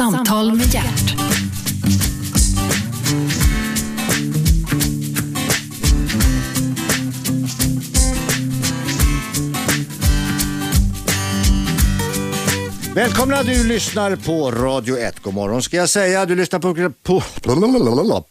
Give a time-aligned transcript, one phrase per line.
[0.00, 1.14] Samtal med hjärt.
[12.94, 15.20] Välkomna, du lyssnar på Radio 1.
[15.22, 16.26] God morgon ska jag säga.
[16.26, 17.22] Du lyssnar på, på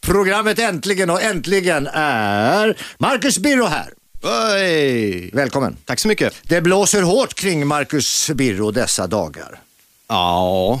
[0.00, 3.92] programmet Äntligen och äntligen är Marcus Birro här.
[4.22, 5.30] Hej!
[5.32, 5.76] Välkommen.
[5.84, 6.34] Tack så mycket.
[6.42, 9.60] Det blåser hårt kring Marcus Birro dessa dagar.
[10.08, 10.80] Ja.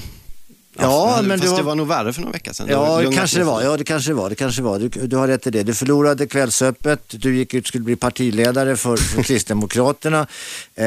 [0.78, 2.66] Ja, fast, men fast det det var- var nog värre för några veckor sedan.
[2.70, 3.62] Ja, det kanske det var.
[3.62, 4.28] Ja, det kanske det var.
[4.30, 4.78] Det kanske var.
[4.78, 5.62] Du, du har rätt i det.
[5.62, 7.00] Du förlorade Kvällsöppet.
[7.08, 10.26] Du gick ut skulle bli partiledare för, för Kristdemokraterna.
[10.74, 10.86] Eh,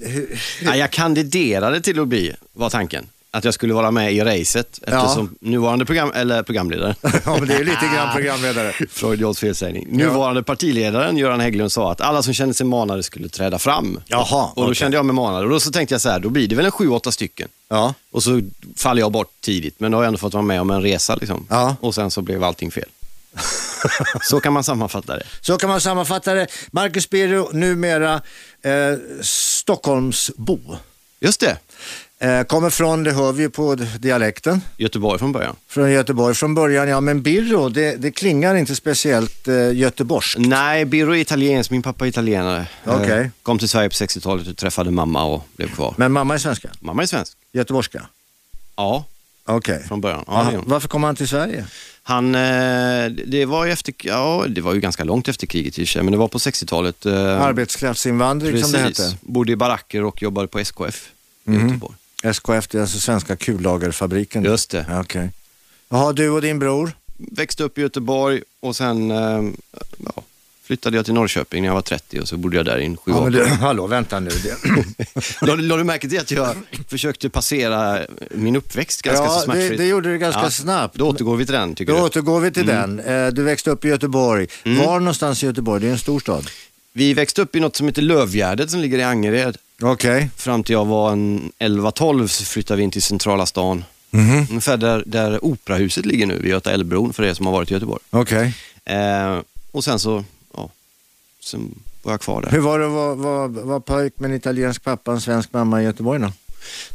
[0.00, 3.06] hur, Ja, jag kandiderade till att bli, var tanken.
[3.34, 7.54] Att jag skulle vara med i racet eftersom nuvarande program, eller programledare, ja, men det
[7.54, 8.72] är lite grann programledare.
[8.90, 9.86] Freudians felsägning.
[9.90, 14.00] Nuvarande partiledaren Göran Hägglund sa att alla som kände sig manade skulle träda fram.
[14.06, 14.74] Jaha, Och då okej.
[14.74, 16.64] kände jag mig manad och då så tänkte jag så här, då blir det väl
[16.64, 17.48] en sju, åtta stycken.
[17.68, 17.94] Ja.
[18.10, 18.40] Och så
[18.76, 21.14] faller jag bort tidigt, men då har jag ändå fått vara med om en resa
[21.14, 21.46] liksom.
[21.50, 21.76] Ja.
[21.80, 22.88] Och sen så blev allting fel.
[24.22, 25.22] så kan man sammanfatta det.
[25.40, 26.46] Så kan man sammanfatta det.
[26.70, 28.14] Marcus Birro, numera
[28.62, 30.58] eh, Stockholmsbo.
[31.20, 31.58] Just det,
[32.46, 35.56] kommer från, det hör vi ju på dialekten, Göteborg från början.
[35.68, 36.88] från Göteborg från början.
[36.88, 40.38] Ja, men Birro, det, det klingar inte speciellt eh, göteborgskt.
[40.40, 42.66] Nej, Birro är italiensk, min pappa är italienare.
[42.86, 45.94] Eh, Kom till Sverige på 60-talet och träffade mamma och blev kvar.
[45.96, 46.68] Men mamma är svenska?
[46.80, 47.32] Mamma är svensk.
[47.52, 48.06] Göteborgska?
[48.76, 49.04] Ja,
[49.46, 49.82] Okej.
[49.88, 50.24] från början.
[50.26, 50.62] Ja, Aha.
[50.66, 51.64] Varför kom han till Sverige?
[52.02, 55.86] Han, eh, det var ju efter, ja, det var ju ganska långt efter kriget i
[55.86, 57.06] sig, men det var på 60-talet.
[57.06, 59.04] eh, Arbetskraftsinvandring som det Precis.
[59.04, 59.16] hette.
[59.20, 61.10] Bodde i baracker och jobbade på SKF
[61.46, 61.66] i Mhm.
[61.68, 61.94] Göteborg.
[62.24, 64.44] SKF, det är alltså Svenska kullagerfabriken.
[64.44, 64.86] Just det.
[64.88, 65.30] Ja, Okej.
[65.88, 66.92] Jaha, du och din bror?
[67.16, 69.42] Växte upp i Göteborg och sen eh,
[70.04, 70.22] ja,
[70.64, 72.96] flyttade jag till Norrköping när jag var 30 och så bodde jag där i en
[72.96, 74.30] 7 Ja, men du, hallå, vänta nu.
[74.30, 74.56] Det,
[75.46, 76.56] Lade lade du märke till att jag
[76.88, 77.98] försökte passera
[78.30, 79.78] min uppväxt ganska så ja, det, smärtfritt?
[79.78, 80.96] det gjorde du ganska Ja, snabbt.
[80.98, 82.04] Då återgår vi till den, tycker Då du?
[82.04, 83.00] återgår vi till den.
[83.00, 84.46] Eh, Du växte upp i Göteborg.
[84.64, 84.78] Mm.
[84.86, 85.80] Var någonstans i Göteborg?
[85.80, 86.50] Det är en stor stad.
[86.92, 89.56] Vi växte upp i något som heter Lövgärdet som ligger i Angered.
[89.82, 90.30] Okej.
[90.36, 93.84] Fram till jag var en 11-12 så flyttade vi in till centrala stan.
[94.10, 94.46] Mhm.
[94.50, 97.74] Ungefär där, där operahuset ligger nu, vid Göta älvbron, för er som har varit i
[97.74, 98.02] Göteborg.
[98.10, 98.54] Okej.
[98.84, 99.38] Eh,
[99.72, 100.24] och sen så,
[100.56, 100.70] ja,
[101.40, 102.50] sen var jag kvar där.
[102.50, 105.82] Hur var det att vara, vara pojk med en italiensk pappa och en svensk mamma
[105.82, 106.32] i Göteborg då?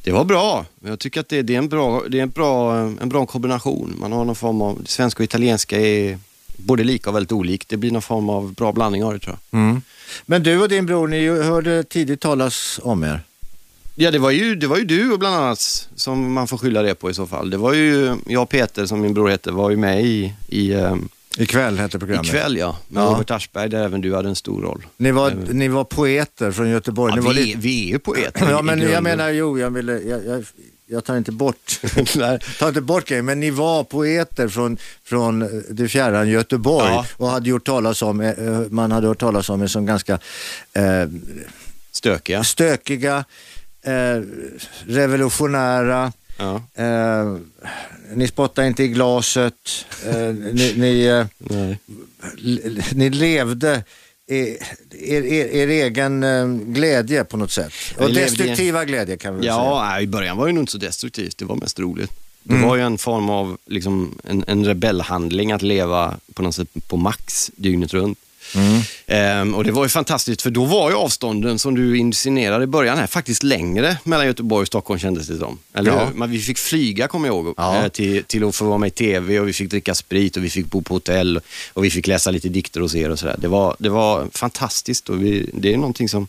[0.03, 0.65] Det var bra.
[0.83, 3.95] Jag tycker att det, det är, en bra, det är en, bra, en bra kombination.
[3.99, 6.19] Man har någon form av, det svenska och italienska är
[6.65, 7.69] både lika och väldigt olikt.
[7.69, 9.59] Det blir någon form av bra blandning av det tror jag.
[9.59, 9.81] Mm.
[10.25, 13.21] Men du och din bror, ni hörde tidigt talas om er.
[13.95, 16.95] Ja, det var, ju, det var ju du bland annat som man får skylla det
[16.95, 17.49] på i så fall.
[17.49, 20.73] Det var ju, jag och Peter som min bror heter, var ju med i, i
[20.73, 22.25] um, Ikväll hette programmet.
[22.27, 23.07] ikväll ja, med Ja.
[23.07, 24.85] Robert Aschberg där även du hade en stor roll.
[24.97, 27.11] Ni var, Även- ni var poeter från Göteborg.
[27.11, 27.59] Ja, ni var vi, lite...
[27.59, 30.45] vi är ju poeter Ja, men jag menar, jo, jag ville, jag, jag,
[30.91, 31.79] jag tar inte bort,
[32.59, 37.05] tar inte bort grejen, men ni var poeter från, från eh, det fjärran Göteborg Ja.
[37.17, 40.13] och hade gjort talas om, eh, eh, man hade hört talas om er som ganska
[40.73, 41.07] eh,
[41.91, 42.43] Stökiga.
[42.43, 43.25] stökiga,
[43.81, 44.21] eh,
[44.85, 46.61] revolutionära, Ja.
[46.83, 47.37] eh,
[48.13, 49.53] ni spottar inte i glaset,
[50.53, 51.25] ni, ni,
[52.93, 53.83] ni levde
[54.29, 54.57] er,
[54.91, 55.23] er,
[55.55, 57.73] er, egen eh, glädje på något sätt.
[57.97, 59.55] Och destruktiva glädje kan vi väl säga.
[59.55, 61.37] Ja, i början var det nog inte så destruktivt.
[61.37, 62.11] Det var mest roligt.
[62.43, 62.67] Det Mm.
[62.67, 66.97] var ju en form av liksom, en, en rebellhandling att leva på något sätt på
[66.97, 68.17] max dygnet runt.
[68.55, 68.81] Mm.
[69.07, 72.67] Ehm, och det var ju fantastiskt för då var ju avstånden som du insinuerade i
[72.67, 75.57] början här faktiskt längre mellan Göteborg och Stockholm kändes det som.
[75.73, 76.09] Eller Ja.
[76.15, 77.83] Men vi fick flyga kommer jag ihåg Ja.
[77.83, 80.43] eh, till, till att få vara med i tv och vi fick dricka sprit och
[80.43, 81.39] vi fick bo på hotell
[81.73, 83.35] och vi fick läsa lite dikter hos er och sådär.
[83.37, 86.27] Det var, det var fantastiskt och vi, det är någonting som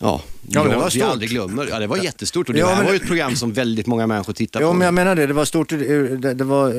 [0.00, 1.02] Ja, Ja, det jag- var stort.
[1.02, 1.66] aldrig glömmer.
[1.70, 4.06] Ja, det var jättestort och det Ja, här men- var ett program som väldigt många
[4.06, 4.74] människor tittade Jo, på.
[4.74, 5.26] men jag menar det.
[5.26, 5.68] Det var stort.
[5.68, 6.72] Det, det var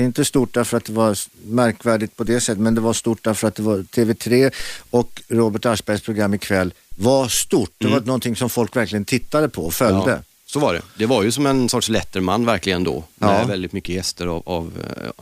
[0.00, 3.48] inte stort därför att det var märkvärdigt på det sättet, men det var stort därför
[3.48, 4.50] att det var TV3
[4.90, 7.70] och Robert Aschbergs program ikväll var stort.
[7.78, 10.02] Det var någonting som folk verkligen tittade på och följde.
[10.02, 10.08] Mm.
[10.08, 10.18] Ja,
[10.56, 10.82] så var det.
[10.98, 13.04] Det var ju som en sorts Letterman verkligen då.
[13.14, 13.46] Med Ja.
[13.46, 14.72] väldigt mycket gäster av, av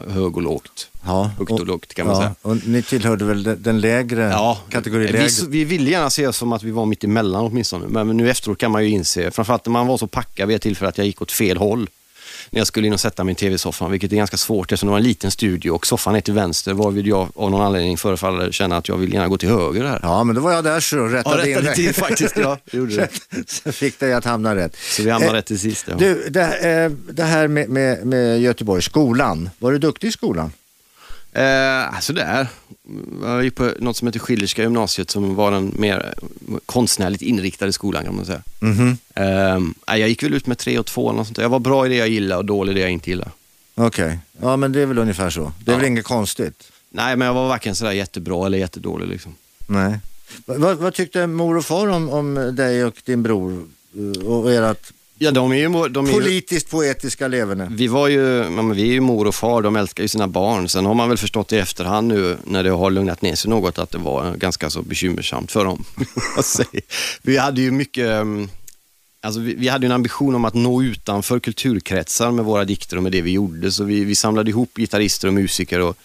[0.07, 0.89] eh, hög och lågt.
[1.07, 2.35] Ja, Högt och lågt kan man ja, säga.
[2.43, 5.13] Och ni tillhörde väl den, den lägre Ja, kategorin?
[5.13, 5.29] lägre.
[5.29, 7.87] vi, vi ville gärna se oss som att vi var mitt emellan åtminstone.
[7.89, 10.57] Men, men nu efteråt kan man ju inse, framförallt när man var så packad vid
[10.57, 11.89] ett tillfälle att jag gick åt fel håll.
[12.55, 14.91] När jag skulle in och sätta mig i tv-soffan, vilket är ganska svårt eftersom det
[14.91, 18.53] var en liten studio och soffan är till vänster, varvid jag av någon anledning förefaller
[18.53, 20.01] känna att jag vill gärna gå till höger här.
[20.03, 21.75] Ja, men då var jag där så och Ja, rättade in rättade dig.
[21.77, 22.37] till faktiskt.
[22.37, 23.09] Ja, gjorde det.
[23.47, 24.77] Så fick dig att hamna rätt.
[24.77, 25.87] Så vi hamnade Eh, rätt till sist.
[25.89, 25.97] Ja.
[25.97, 29.51] Du, det, eh, det här med, med, med Göteborg, skolan.
[29.59, 30.53] Var du duktig i skolan?
[31.35, 32.47] Eh, sådär.
[33.23, 36.15] Jag gick på något som heter Schillerska gymnasiet som var den mer
[36.67, 38.43] konstnärligt inriktade skolan kan man säga.
[38.61, 38.99] Mhm.
[39.15, 41.39] Eh, jag gick väl ut med tre och två eller något sånt.
[41.39, 43.31] Jag var bra i det jag gillade och dålig i det jag inte gillade.
[43.75, 45.53] Okej, ja men det är väl ungefär så.
[45.65, 45.79] Det är Ja.
[45.79, 46.71] väl inget konstigt?
[46.91, 49.35] Nej, men jag var varken sådär jättebra eller jättedålig liksom.
[49.67, 49.99] Nej.
[50.47, 53.67] Va- Vad, vad tyckte mor och far om, om dig och din bror
[53.97, 54.93] eh, och ert
[55.25, 55.89] Ja, de är ju...
[55.89, 57.69] De är ju politiskt poetiska leverne?
[57.71, 58.21] vi, var ju,
[58.57, 60.69] ja, vi är ju mor och far, de älskar ju sina barn.
[60.69, 63.79] Sen har man väl förstått i efterhand nu när det har lugnat ner sig något
[63.79, 65.85] att det var ganska så bekymmersamt för dem.
[67.23, 68.21] Vi hade ju mycket...
[68.21, 68.49] um,
[69.21, 73.03] Alltså vi, vi hade en ambition om att nå utanför kulturkretsar med våra dikter och
[73.03, 73.73] med det vi gjorde.
[73.73, 75.97] Så vi, vi samlade ihop gitarrister och musiker och,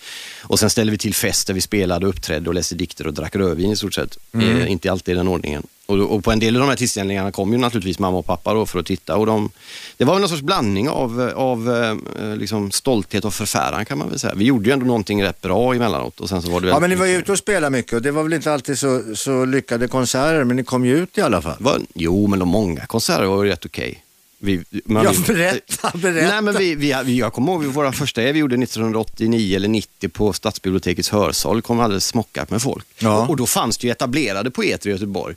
[0.41, 3.35] och sen ställde vi till fest där vi spelade, uppträdde och läste dikter och drack
[3.35, 4.17] rödvin i stort sett.
[4.33, 5.63] Eh, inte alltid i den ordningen.
[5.89, 8.53] Och, och på en del av de här tillställningarna kom ju naturligtvis mamma och pappa
[8.53, 9.15] då för att titta.
[9.15, 9.49] Och de,
[9.97, 11.75] det var någon sorts blandning av, av
[12.19, 14.33] eh, liksom stolthet och förfäran kan man väl säga.
[14.35, 16.89] Vi gjorde ju ändå någonting rätt bra emellanåt och sen så var det Ja men
[16.89, 19.45] ni var ju ute och spelade mycket och det var väl inte alltid så, så
[19.45, 21.55] lyckade konserter men ni kom ju ut i alla fall.
[21.59, 24.03] var, Jo, men de många konserter var ju rätt okej.
[24.41, 26.27] Vi, man, Ja, berätta, berätta.
[26.27, 30.09] Nej, men vi, vi, vi, jag kommer ihåg våra första vi gjorde 1989 eller 90
[30.09, 31.61] på Stadsbibliotekets hörsal.
[31.61, 32.85] Kom alldeles smockat med folk.
[32.99, 33.23] Ja.
[33.23, 35.35] Och, och då fanns det ju etablerade poeter i Göteborg.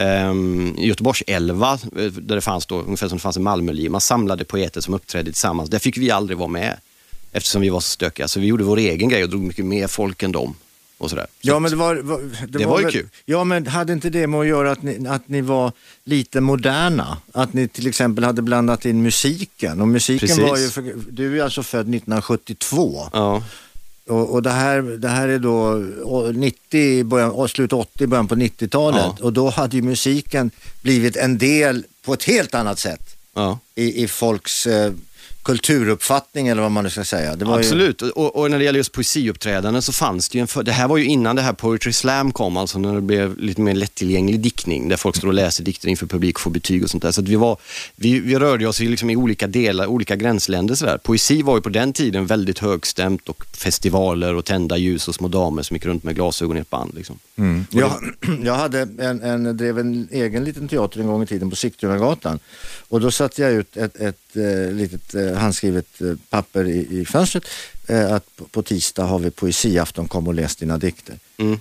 [0.00, 1.78] Um, Göteborgs 11,
[2.12, 5.32] där det fanns då, ungefär som det fanns i Malmöliv, man samlade poeter som uppträdde
[5.32, 5.70] tillsammans.
[5.70, 6.76] Där fick vi aldrig vara med
[7.32, 8.28] eftersom vi var så stökiga.
[8.28, 10.54] Så vi gjorde vår egen grej och drog mycket mer folk än dem.
[10.98, 11.26] Och sådär.
[11.42, 13.08] Så Ja men det var, var, det Det var ju väl, kul.
[13.24, 15.72] Ja men hade inte det med att göra att ni, att ni var
[16.04, 17.18] lite moderna?
[17.32, 20.44] Att ni till exempel hade blandat in musiken och musiken Precis.
[20.44, 23.42] var ju, för, du är alltså född 1972 ja.
[24.10, 28.28] Och, och det, här, det här är då å, 90, i början, slut 80, början
[28.28, 29.24] på 90-talet Ja.
[29.24, 30.50] och då hade ju musiken
[30.82, 33.58] blivit en del på ett helt annat sätt Ja.
[33.74, 34.92] i, i folks eh,
[35.50, 37.36] kulturuppfattning eller vad man nu ska säga.
[37.36, 40.40] Det var Ju, Absolut, och, och när det gäller just poesiuppträdanden så fanns det ju
[40.40, 40.62] en för...
[40.62, 43.60] Det här var ju innan det här Poetry Slam kom, alltså när det blev lite
[43.60, 46.90] mer lättillgänglig diktning, där folk står och läser dikter inför publik och får betyg och
[46.90, 47.12] sånt där.
[47.12, 47.56] Så att vi, var,
[47.96, 50.98] vi, vi rörde oss i, liksom i olika delar, olika gränsländer sådär.
[50.98, 55.28] Poesi var ju på den tiden väldigt högstämt och festivaler och tända ljus och små
[55.28, 56.94] damer som gick runt med glasögon i ett band.
[56.94, 57.18] Liksom.
[57.40, 57.66] Mm.
[57.70, 57.92] Jag,
[58.42, 62.38] jag hade en, en, drev en egen liten teater en gång i tiden på Sigtunagatan
[62.88, 67.04] och då satte jag ut ett, ett, eh, litet eh, handskrivet eh, papper i, i
[67.04, 67.44] fönstret
[68.10, 71.18] att på, på tisdag har vi poesiafton, kom och läs dina dikter.
[71.36, 71.58] Mm.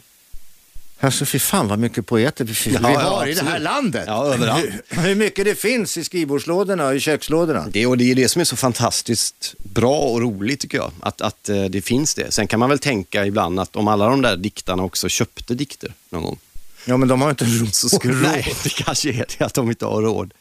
[1.02, 4.04] Alltså fy fan vad mycket poeter vi, vi Ja, har ja, i det här landet.
[4.08, 4.66] Ja, överallt.
[4.90, 7.68] Hur, hur mycket det finns i skrivbordslådorna och i kökslådorna.
[7.72, 11.22] Det, och det är det som är så fantastiskt bra och roligt tycker jag, att,
[11.22, 12.32] att eh, det finns det.
[12.32, 15.94] Sen kan man väl tänka ibland att om alla de där diktarna också köpte dikter
[16.10, 16.40] någon gång,
[16.86, 17.74] Ja men de har inte råd.
[17.76, 20.34] så skulle Nej, det kanske är det att de inte har råd.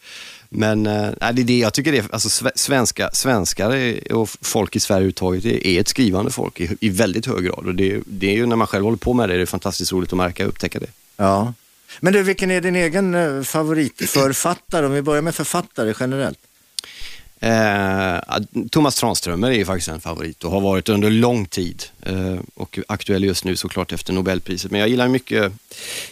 [0.49, 4.29] Men nej, det är det jag tycker det är, alltså sve- svenska, svenskar är- och
[4.41, 7.67] folk i Sverige överhuvudtaget är, är ett skrivande folk i, i väldigt hög grad.
[7.67, 9.93] Och det, det är ju när man själv håller på med det, det är fantastiskt
[9.93, 10.87] roligt att märka och upptäcka det.
[11.17, 11.55] Ja.
[12.01, 14.87] Men du, vilken är din egen eh, favoritförfattare?
[14.87, 16.39] Om vi börjar med författare generellt.
[17.41, 18.19] Eh,
[18.71, 22.79] Thomas Tranströmer är ju faktiskt en favorit och har varit under lång tid eh, och
[22.89, 24.71] aktuell just nu såklart efter Nobelpriset.
[24.71, 25.53] Men jag gillar mycket,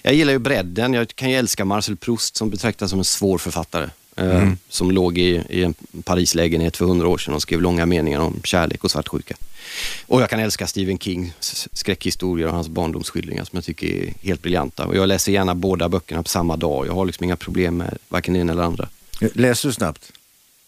[0.02, 0.94] jag gillar ju bredden.
[0.94, 3.88] Jag kan ju älska Marcel Proust som betraktas som en svår författare.
[4.16, 5.74] Eh, Som låg i, i en
[6.04, 9.36] Parislägenhet för hundra år sedan och skrev långa meningar om kärlek och svartsjuka.
[10.06, 14.42] Och jag kan älska Stephen Kings skräckhistorier och hans barndomsskildringar som jag tycker är helt
[14.42, 14.86] briljanta.
[14.86, 16.86] Och jag läser gärna båda böckerna på samma dag.
[16.86, 18.88] Jag har liksom inga problem med varken det ena eller andra.
[19.32, 20.12] Läser du snabbt?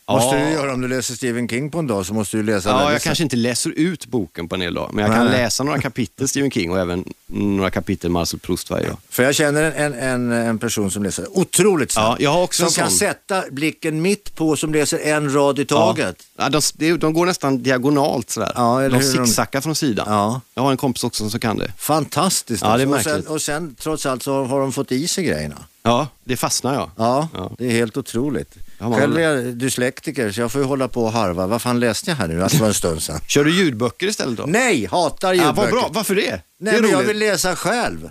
[0.09, 2.69] Måste du göra om du läser Stephen King på en dag så måste du läsa
[2.69, 5.41] Ja, jag kanske inte läser ut boken på en hel dag, men jag kan Nej.
[5.43, 8.97] läsa några kapitel Stephen King och även några kapitel Marcel Proust varje dag.
[9.09, 12.21] För jag känner en, en, en person som läser otroligt snabbt.
[12.21, 15.65] Ja, jag har också som kan sätta blicken mitt på, som läser en rad i
[15.65, 16.17] taget.
[16.37, 18.53] Ja, de, de, går nästan diagonalt sådär.
[18.55, 20.07] Ja, eller de hur de- från sidan.
[20.09, 20.41] Ja.
[20.55, 21.73] Jag har en kompis också som kan det.
[21.79, 22.63] Fantastiskt.
[22.63, 22.97] Ja, det är alltså.
[22.97, 23.31] och, sen, märkligt.
[23.31, 25.57] och sen trots allt så har de fått i sig grejerna.
[25.83, 26.91] Ja, det fastnar jag.
[26.97, 27.51] Ja, Ja.
[27.59, 28.55] det är helt otroligt.
[28.79, 31.47] Ja, man- Själv är jag dyslektiker så jag får ju hålla på och harva.
[31.47, 32.43] Vad fan läste jag här nu?
[32.43, 33.21] Alltså för en stund sedan.
[33.29, 34.45] Kör du ljudböcker istället då?
[34.47, 35.55] Nej, hatar ljudböcker.
[35.57, 36.41] vad bra, varför det?
[36.61, 38.11] Nej, det men jag vill läsa själv.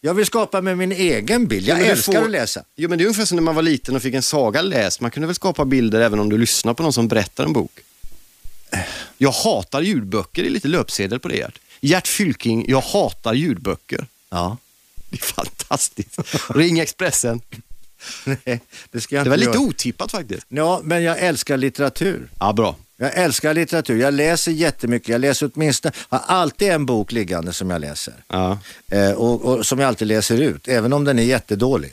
[0.00, 1.68] Jag vill skapa med min egen bild.
[1.68, 2.64] Ja, Jag du älskar får- att läsa.
[2.76, 5.00] Jo, men det är ungefär som när man var liten och fick en saga läst.
[5.00, 7.70] Man kunde väl skapa bilder även om du lyssnar på någon som berättar en bok.
[9.18, 11.58] Jag hatar ljudböcker, det är lite löpsedel på det Gert.
[11.80, 14.06] Gert Fylking, jag hatar ljudböcker.
[14.30, 14.56] Ja.
[15.10, 16.18] Det är fantastiskt.
[16.54, 17.40] Ring Expressen.
[18.44, 19.60] Nej, det ska jag Det var lite göra.
[19.60, 20.46] otippat faktiskt.
[20.48, 22.28] Ja, men jag älskar litteratur.
[22.40, 22.76] Ja, bra.
[22.96, 24.00] Jag älskar litteratur.
[24.00, 25.08] Jag läser jättemycket.
[25.08, 28.14] Jag läser åtminstone, har alltid en bok liggande som jag läser.
[28.28, 28.58] Ja.
[28.90, 31.92] Eh, och, och som jag alltid läser ut, även om den är jättedålig.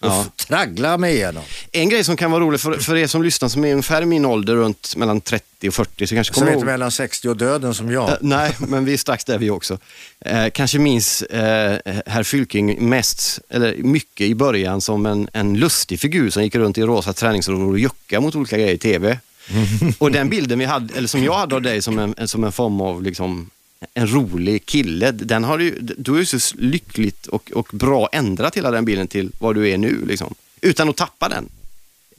[0.00, 0.26] Och Ja.
[0.36, 1.42] tragglar mig igenom.
[1.72, 4.24] En grej som kan vara rolig för, för er som lyssnar som är ungefär min
[4.24, 6.58] ålder, runt mellan 30 och 40, så kanske kommer är ihåg...
[6.58, 8.08] inte mellan 60 och döden som jag.
[8.08, 9.78] Eh, nej, men vi är strax där vi också.
[10.20, 16.00] Eh, kanske minns eh, herr Fylking mest, eller mycket i början som en, en lustig
[16.00, 19.18] figur som gick runt i rosa träningsrover och juckade mot olika grejer i TV.
[19.98, 22.52] och den bilden vi hade, eller som jag hade av dig som en, som en
[22.52, 23.50] form av liksom,
[23.94, 28.56] en rolig kille, den har du, du har ju så lyckligt och, och bra ändrat
[28.56, 30.04] hela den bilden till vad du är nu.
[30.06, 30.34] Liksom.
[30.60, 31.48] Utan att tappa den.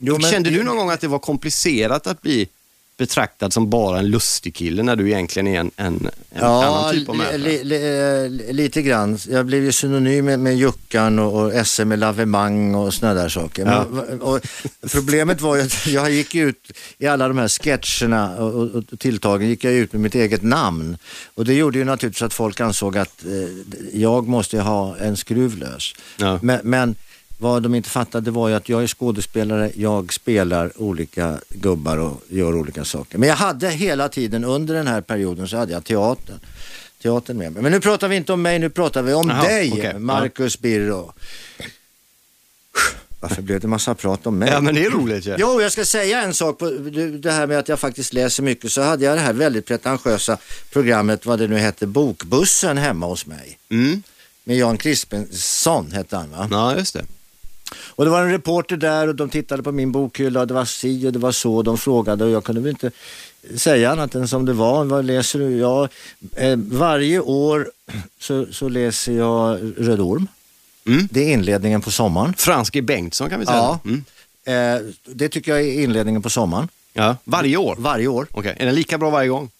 [0.04, 2.48] Jo, men- Kände du någon gång att det var komplicerat att bli
[2.98, 7.08] betraktad som bara en lustig kille när du egentligen är en, en, en annan typ
[7.08, 7.36] av människa?
[7.36, 9.18] li, li, li, lite grann.
[9.28, 13.66] Jag blev ju synonym med, med Juckan och, och SM lavemang och sådana där saker.
[13.66, 13.86] Ja.
[13.90, 14.40] Men, och
[14.92, 18.98] problemet var ju att jag gick ut i alla de här sketcherna och, och, och
[18.98, 20.96] tilltagen gick jag ut med mitt eget namn.
[21.34, 25.58] Och det gjorde ju naturligtvis att folk ansåg att eh, jag måste ha en skruv
[25.58, 25.94] lös.
[26.16, 26.38] Ja.
[26.42, 26.94] Men, men
[27.42, 32.22] vad de inte fattade var ju att jag är skådespelare, jag spelar olika gubbar och
[32.28, 33.18] gör olika saker.
[33.18, 36.38] Men jag hade hela tiden under den här perioden så hade jag teatern.
[37.02, 37.62] Teatern med mig.
[37.62, 39.98] Men nu pratar vi inte om mig, nu pratar vi om Jaha, dig, okej.
[39.98, 41.12] Marcus Birro.
[43.20, 44.48] Varför blev det massa prat om mig?
[44.48, 45.36] Ja, men det är roligt ju.
[45.38, 46.70] Jo, jag ska säga en sak på
[47.20, 48.72] det här med att jag faktiskt läser mycket.
[48.72, 50.38] Så hade jag det här väldigt pretentiösa
[50.72, 53.58] programmet, vad det nu hette, Bokbussen hemma hos mig.
[53.70, 54.02] Mm.
[54.44, 56.48] Med Jan Crispensson hette han va?
[56.50, 57.04] Ja, just det.
[57.76, 60.64] Och det var en reporter där och de tittade på min bokhylla och det var
[60.64, 61.62] si och det var så.
[61.62, 62.90] De frågade och jag kunde väl inte
[63.56, 64.84] säga annat än som det var.
[64.84, 65.56] Vad läser du?
[65.56, 65.88] Ja,
[66.36, 67.70] eh, varje år
[68.20, 70.28] så, så läser jag Röd Orm.
[70.86, 71.08] Mm.
[71.10, 72.34] Det är inledningen på sommaren.
[72.36, 73.56] Fransk i Bengtsson kan vi säga.
[73.58, 73.78] Ja.
[73.84, 74.04] Mm.
[74.44, 76.68] Eh, det tycker jag är inledningen på sommaren.
[76.92, 77.16] ja.
[77.24, 77.76] Varje år?
[77.78, 78.26] Varje år.
[78.30, 79.50] Okej, är den lika bra varje gång?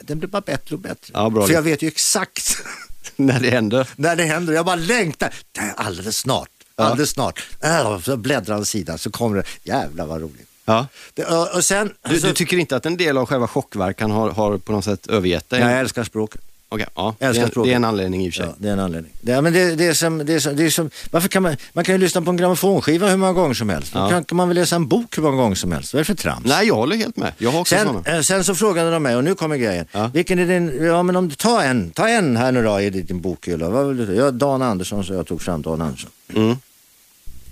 [0.00, 1.10] Den blir bara bättre och bättre.
[1.14, 1.46] Ja, bra.
[1.46, 2.56] För jag vet ju exakt
[3.16, 3.88] När det händer?
[3.96, 4.52] när det händer.
[4.52, 5.34] Jag bara längtar.
[5.52, 6.48] Det är alldeles snart.
[6.76, 7.42] Alldeles snart.
[7.62, 9.42] Äh, så bläddrar en sida så kommer det.
[9.64, 10.46] Jävlar vad roligt.
[10.64, 10.86] Ja.
[11.14, 11.92] Det, och, och sen...
[12.08, 14.84] Du, så- du tycker inte att en del av själva chockverkan har, har på något
[14.84, 15.60] sätt övergett dig?
[15.60, 16.40] Jag älskar språket.
[16.68, 17.14] Okej, ja.
[17.18, 17.62] Det, är, språket.
[17.64, 18.46] det är en anledning i och för sig.
[18.46, 19.12] Ja, det är en anledning.
[19.20, 21.56] Det, men det, det, är som, det, är som, det är som, varför kan man,
[21.72, 23.90] man kan ju lyssna på en grammofonskiva hur många gånger som helst.
[23.94, 24.08] Ja.
[24.08, 25.92] kan, kan man väl läsa en bok hur många gånger som helst.
[25.94, 26.46] Vad är det för trams?
[26.46, 27.32] Nej, jag håller helt med.
[27.38, 28.16] Jag har också Sen, sådana.
[28.16, 29.86] eh, sen så frågade de mig, och nu kommer grejen.
[29.92, 30.10] Ja.
[30.14, 32.90] Vilken är din, ja men om du tar en, ta en här nu då i
[32.90, 33.68] din bokhylla.
[33.68, 34.14] Vad vill du?
[34.14, 36.10] Ja, Dan Andersson, så jag tog fram Dan Andersson.
[36.34, 36.56] Mm.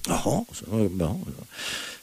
[0.07, 1.45] Jaha, så, ja, ja.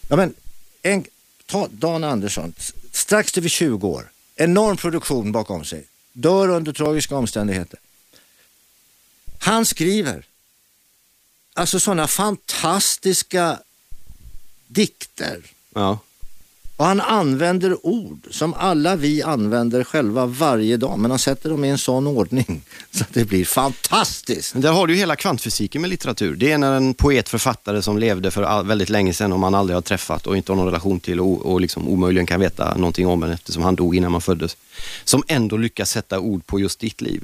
[0.08, 0.34] ja men
[0.82, 1.06] en,
[1.46, 2.54] ta Dan Andersson,
[2.92, 7.80] strax över 20 år, enorm produktion bakom sig, dör under tragiska omständigheter.
[9.40, 10.26] Han skriver
[11.54, 13.60] alltså sådana fantastiska
[14.68, 15.42] dikter.
[15.74, 16.00] Ja.
[16.82, 21.66] Och han använder ord som alla vi använder själva varje dag, men han sätter dem
[21.66, 22.62] i en sån ordning
[22.92, 24.62] så att det blir fantastiskt.
[24.62, 26.36] Där har du ju hela kvantfysiken med litteratur.
[26.36, 29.78] Det är när en poet, författare som levde för väldigt länge sedan och man aldrig
[29.78, 33.08] har träffat och inte har någon relation till och, och liksom omöjligen kan veta någonting
[33.08, 34.58] om en eftersom han dog innan man föddes.
[35.04, 37.24] Som ändå lyckas sätta ord på just ditt liv.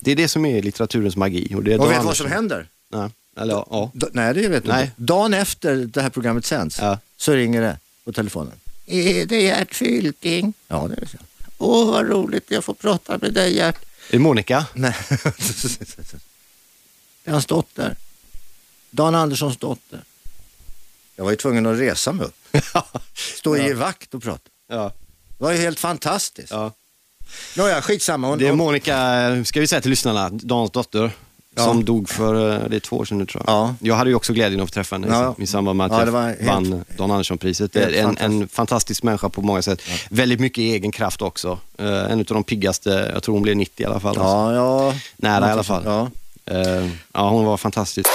[0.00, 1.54] Det är det som är litteraturens magi.
[1.54, 2.66] Och, det är Och vet du vad som händer?
[2.92, 3.10] Nej.
[3.40, 4.08] Eller, ja, ja.
[4.12, 4.84] Nej, det vet du Nej.
[4.84, 4.94] inte.
[4.96, 6.98] Dagen efter det här programmet sänds Ja.
[7.16, 8.52] så ringer det på telefonen.
[8.88, 10.52] Är det Gert Fylking?
[10.68, 11.06] Ja, det är det.
[11.08, 11.18] så.
[11.58, 13.76] Åh, vad roligt jag får prata med dig Gert.
[14.08, 14.66] Är det Monica?
[14.74, 14.94] Nej.
[15.08, 15.24] det
[17.24, 17.96] är hans dotter.
[18.90, 20.00] Dan Anderssons dotter.
[21.16, 22.56] Jag var ju tvungen att resa mig upp.
[23.14, 24.50] Stå i vakt och prata.
[24.68, 24.92] ja.
[25.38, 26.50] Det var ju helt fantastiskt.
[26.50, 26.72] ja.
[27.56, 28.28] Nåja, skitsamma.
[28.28, 31.10] Hon, Det är Monica, ska vi säga till lyssnarna, Dans dotter.
[31.58, 31.64] Ja.
[31.64, 33.54] Som dog för, eh, det är två år sedan nu tror jag.
[33.54, 33.74] Ja.
[33.80, 35.34] Jag hade ju också glädjen att få träffa henne Ja.
[35.38, 37.76] i samband med att Ja, jag det var helt- vann Dan Andersson-priset.
[37.76, 39.80] En, en fantastisk människa på många sätt.
[40.10, 41.58] Väldigt mycket egen kraft också.
[41.78, 44.08] Eh, en av de piggaste, jag tror hon blev 90 i alla fall.
[44.18, 44.22] alltså.
[44.24, 44.94] ja, ja.
[45.16, 45.82] Nära i alla fall.
[45.84, 46.10] Ja.
[46.46, 48.08] Eh, ja, hon var fantastisk.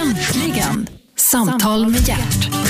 [0.00, 0.88] Äntligen!
[1.16, 2.63] Samtal med hjärt.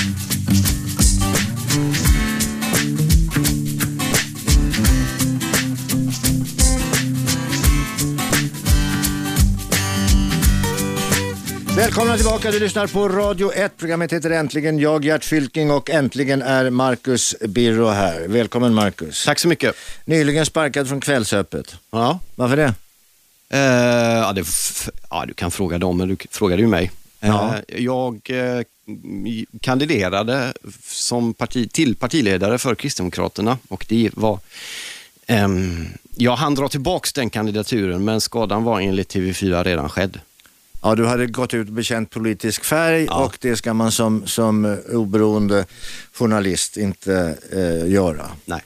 [11.77, 13.77] Välkomna tillbaka, du lyssnar på Radio 1.
[13.77, 14.79] Programmet heter Äntligen.
[14.79, 18.29] Jag, Gert Fylking och äntligen är Marcus Birro här.
[18.29, 19.25] Välkommen Marcus.
[19.25, 19.77] Tack så mycket.
[20.05, 21.77] Nyligen sparkad från Kvällsöppet.
[21.91, 22.19] Ja.
[22.35, 22.75] Varför det?
[23.49, 23.61] Eh,
[24.19, 24.47] ja, det,
[25.11, 26.91] ja, du kan fråga dem, men du frågade ju mig.
[27.21, 27.55] Ja.
[27.69, 28.61] Eh, jag eh,
[29.61, 30.53] kandiderade
[30.87, 34.39] som parti, till partiledare för Kristdemokraterna och det var
[35.27, 40.21] ehm, jag hann dra tillbaks den kandidaturen men skadan var enligt TV4 redan skedd.
[40.85, 43.25] Ja, du hade gått ut och bekänt politisk färg Ja.
[43.25, 45.67] och det ska man som, som oberoende
[46.13, 48.27] journalist inte eh, göra.
[48.45, 48.61] Nej.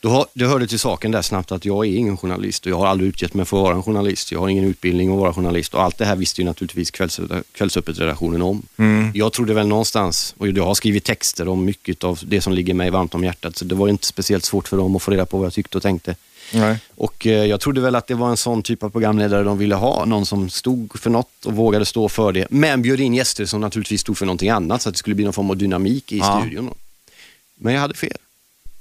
[0.00, 2.76] Då har, det hörde till saken där snabbt att jag är ingen journalist och jag
[2.78, 4.32] har aldrig utgett mig för att vara en journalist.
[4.32, 7.20] Jag har ingen utbildning att vara journalist och allt det här visste ju naturligtvis kvälls,
[7.52, 8.62] Kvällsöppet-redaktionen om.
[9.14, 12.74] Jag trodde väl någonstans, och jag har skrivit texter om mycket av det som ligger
[12.74, 15.26] mig varmt om hjärtat, så det var inte speciellt svårt för dem att få reda
[15.26, 16.16] på vad jag tyckte och tänkte.
[16.52, 16.78] Nej.
[16.94, 19.74] Och eh, jag trodde väl att det var en sån typ av programledare de ville
[19.74, 20.04] ha.
[20.04, 22.46] Någon som stod för något och vågade stå för det.
[22.50, 25.24] Men bjöd in gäster som naturligtvis stod för någonting annat så att det skulle bli
[25.24, 26.40] någon form av dynamik i Ja.
[26.40, 26.74] studion.
[27.56, 28.16] Men jag hade fel,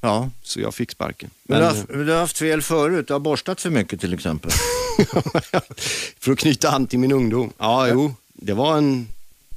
[0.01, 0.29] Ja.
[0.43, 1.29] så jag fick sparken.
[1.43, 4.13] Men Men, du, har, du har haft fel förut, du har borstat för mycket till
[4.13, 4.51] exempel.
[6.19, 7.51] för att knyta an till min ungdom.
[7.57, 9.07] Ja, jo, det var en...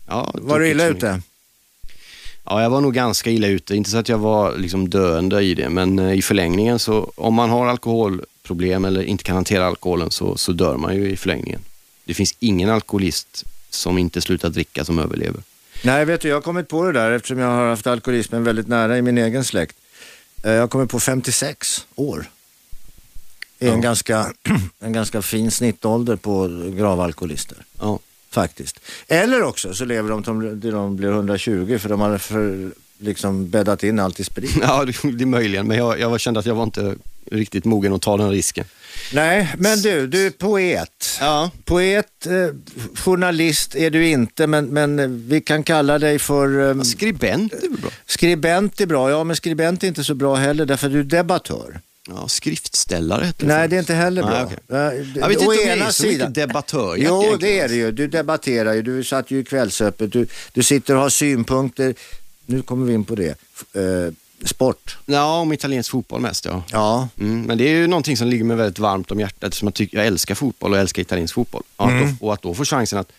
[0.08, 1.22] Ja, Var du illa ute?
[2.47, 3.76] Ja, jag var nog ganska illa ute.
[3.76, 7.35] Inte så att jag var liksom döende i det, men eh, i förlängningen så om
[7.35, 11.61] man har alkoholproblem eller inte kan hantera alkoholen så, så dör man ju i förlängningen.
[12.05, 15.41] Det finns ingen alkoholist som inte slutar dricka som överlever.
[15.85, 18.69] Nej, vet du, jag har kommit på det där eftersom jag har haft alkoholismen väldigt
[18.69, 19.76] nära i min egen släkt.
[20.45, 22.25] Eh, Jag har kommit på 56 år.
[23.59, 23.83] Det är en, Ja.
[23.83, 24.33] ganska,
[24.81, 27.57] en ganska fin snittålder på gravalkoholister.
[27.81, 27.99] Ja.
[28.30, 28.80] Faktiskt.
[29.09, 30.23] Eller också så lever de
[30.61, 34.56] till de- blir 120 för de har för, liksom bäddat in allt i sprit.
[34.61, 36.95] Ja, det, det är möjligen, men jag, jag kände att jag var inte
[37.30, 38.64] riktigt mogen att ta den risken.
[39.12, 41.16] Nej, men du, du är poet.
[41.21, 41.50] Ja.
[41.64, 42.33] Poet, eh,
[42.95, 46.71] journalist är du inte, men, men eh, vi kan kalla dig för...
[46.76, 47.90] Eh, Skribent är väl bra?
[48.06, 51.80] skribent är bra, ja men skribent är inte så bra heller därför du är debattör.
[52.08, 54.50] Ja, skriftställare heter Nej, det är inte heller bra.
[54.66, 54.98] Nej.
[54.98, 56.96] Eh, Jag vet å inte om jag ena är så mycket debattör.
[56.96, 57.38] Jo, egentligen.
[57.40, 57.92] det är det ju.
[57.92, 58.82] Du debatterar ju.
[58.82, 60.12] Du satt ju i Kvällsöppet.
[60.12, 61.94] Du, du sitter och har synpunkter.
[62.46, 63.28] Nu kommer vi in på det.
[63.72, 64.12] Eh,
[64.44, 64.98] sport.
[65.06, 66.62] Ja, om italiensk fotboll mest ja.
[66.70, 67.08] Ja.
[67.20, 69.75] Mm, men det är ju någonting som ligger mig väldigt varmt om hjärtat eftersom jag,
[69.75, 71.62] tycker, jag älskar fotboll och älskar italiensk fotboll.
[71.76, 73.12] Och, att då, och att då få chansen att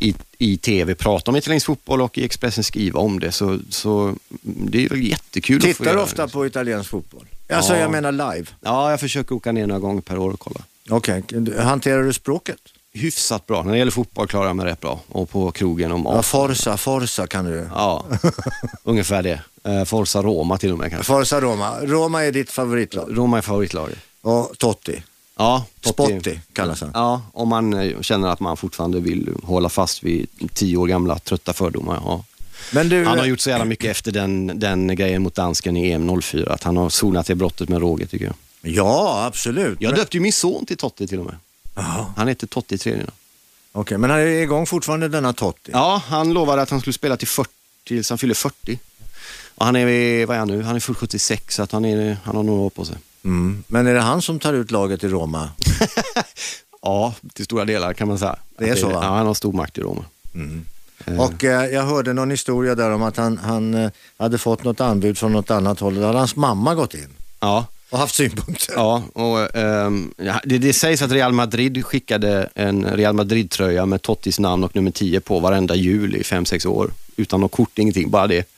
[0.00, 4.14] i, i tv prata om italiensk fotboll och i Expressen skriva om det så, så
[4.42, 6.02] det är väl jättekul Tittar du det.
[6.02, 7.26] ofta på italiensk fotboll?
[7.52, 7.78] Alltså Ja.
[7.80, 8.46] jag menar live.
[8.60, 10.60] Ja, jag försöker åka ner några gånger per år och kolla.
[10.90, 11.22] Okej,
[11.58, 12.58] hanterar du språket?
[12.92, 13.62] Hyfsat bra.
[13.62, 15.00] När det gäller fotboll klarar jag mig rätt bra.
[15.08, 17.68] Och på krogen om Ja, Forza, Forza kan du.
[17.74, 18.04] Ja,
[18.84, 19.40] ungefär det.
[19.64, 21.06] Eh, Forza Roma till och med kanske.
[21.12, 21.76] Forza Roma.
[21.82, 23.08] Roma är ditt favoritlag.
[23.18, 23.98] Roma är favoritlaget.
[24.22, 25.02] Och Totti.
[25.40, 26.90] Ja, Spotti kallas han.
[26.94, 31.18] Ja, om man eh, känner att man fortfarande vill hålla fast vid tio år gamla
[31.18, 32.00] trötta fördomar.
[32.04, 32.24] Ja.
[32.84, 36.20] Du, Han har gjort så jävla mycket efter den, den grejen mot dansken i EM
[36.22, 38.34] 04, att han har sonat det brottet med råge tycker jag.
[38.62, 39.80] Ja, absolut.
[39.80, 41.36] Jag döpte ju min son till Totti till och med.
[41.74, 42.06] Jaha.
[42.16, 42.96] Han heter Totti i.
[43.72, 45.70] Okej, men han är igång fortfarande denna Totti?
[45.72, 47.50] Ja, han lovade att han skulle spela till 40,
[47.84, 48.78] tills han fyller 40.
[49.54, 50.62] Och han är, vad är han nu?
[50.62, 52.96] Han är full 76 så att han, är, han har några år på sig.
[53.24, 53.64] Mm.
[53.66, 55.48] Men är det han som tar ut laget i Roma?
[56.82, 58.36] Ja, till stora delar kan man säga.
[58.58, 59.00] Det är så, va?
[59.02, 60.04] Ja, han har stor makt i Roma.
[61.04, 61.20] Eh.
[61.20, 64.80] Och eh, jag hörde någon historia där om att han, han eh, hade fått något
[64.80, 65.94] anbud från något annat håll.
[65.94, 67.08] Där hade hans mamma gått in
[67.40, 68.74] Ja, och haft synpunkter.
[68.76, 69.38] Ja, och,
[70.16, 74.76] ja, det, det sägs att Real Madrid skickade en Real Madrid-tröja med Tottis namn och
[74.76, 76.90] nummer 10 på varenda jul i 5-6 år.
[77.20, 78.48] Utan något kort, ingenting, bara det.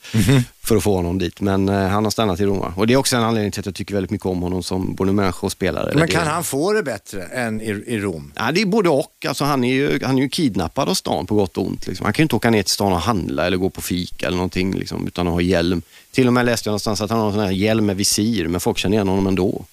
[0.64, 1.40] För att få honom dit.
[1.40, 2.72] Men eh, han har stannat i Roma.
[2.77, 4.94] Och det är också en anledning till att jag tycker väldigt mycket om honom som
[4.94, 5.90] både människa och spelare.
[5.94, 8.33] Men det, kan han få det bättre än i, i Rom?
[8.37, 9.27] Ja, det är både och.
[9.29, 11.87] Alltså, han, är ju, han är ju kidnappad av stan på gott och ont.
[11.87, 12.05] Liksom.
[12.05, 14.37] Han kan ju inte åka ner till stan och handla eller gå på fika eller
[14.37, 15.83] någonting liksom, utan att ha hjälm.
[16.12, 18.48] Till och med läste jag någonstans att han har en sån här hjälm med visir,
[18.48, 19.64] men folk känner igen honom ändå.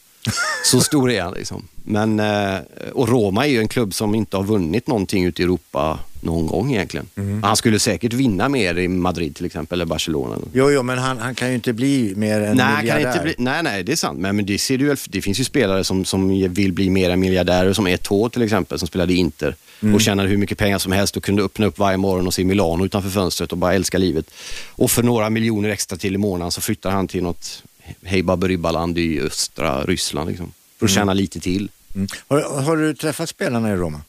[0.65, 1.33] Så stor är han.
[1.33, 1.67] Liksom.
[1.83, 2.57] Men, eh,
[2.93, 6.47] och Roma är ju en klubb som inte har vunnit någonting ute i Europa någon
[6.47, 7.09] gång egentligen.
[7.43, 10.35] Han skulle säkert vinna mer i Madrid till exempel, eller Barcelona.
[10.53, 13.11] Jo, jo, men han, han kan ju inte bli mer än Nej, han kan miljardär.
[13.11, 14.19] inte bli, nej, nej, det är sant.
[14.19, 17.09] Men, men det, ser du, väl- det finns ju spelare som, som vill bli mer
[17.09, 19.55] än miljardärer, som Eto'o till exempel, som spelade i Inter
[19.93, 22.43] och tjänade hur mycket pengar som helst och kunde öppna upp varje morgon och se
[22.43, 24.25] Milano utanför fönstret och bara älska livet.
[24.69, 27.63] Och för några miljoner extra till i månaden så flyttar han till något
[28.03, 31.69] hej baberibaland i östra Ryssland liksom, för att tjäna lite till.
[31.95, 32.07] Mm.
[32.27, 34.01] Har, har du träffat spelarna i Roma?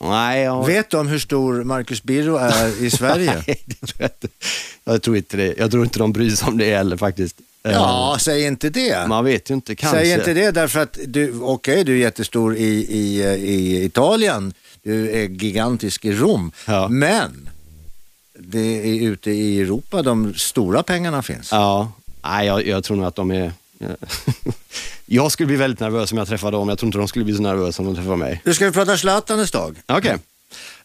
[0.00, 0.66] Nej, jag...
[0.66, 3.42] Vet de hur stor Marcus Birro är i Sverige?
[3.46, 4.28] Nej, det tror jag, inte.
[4.84, 5.54] jag tror inte det.
[5.58, 7.36] Jag tror inte de bryr sig om det heller faktiskt.
[7.62, 8.90] ja, säg inte det.
[8.90, 9.98] Eh, Man vet ju inte, kanske.
[9.98, 15.10] Säg inte det därför att du, okej du är jättestor i, i, i Italien, du
[15.10, 16.88] är gigantisk i Rom, Ja.
[16.88, 17.48] men
[18.38, 21.48] det är ute i Europa de stora pengarna finns.
[21.52, 23.52] Ja, nej, jag, jag tror nog att de är...
[25.06, 26.68] jag skulle bli väldigt nervös om jag träffade dem.
[26.68, 28.40] Jag tror inte de skulle bli så nervösa om de träffade mig.
[28.44, 29.76] Du ska vi prata Zlatans dag.
[29.86, 30.16] Okej.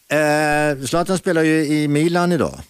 [0.08, 2.60] Eh, Zlatan spelar ju i Milan idag.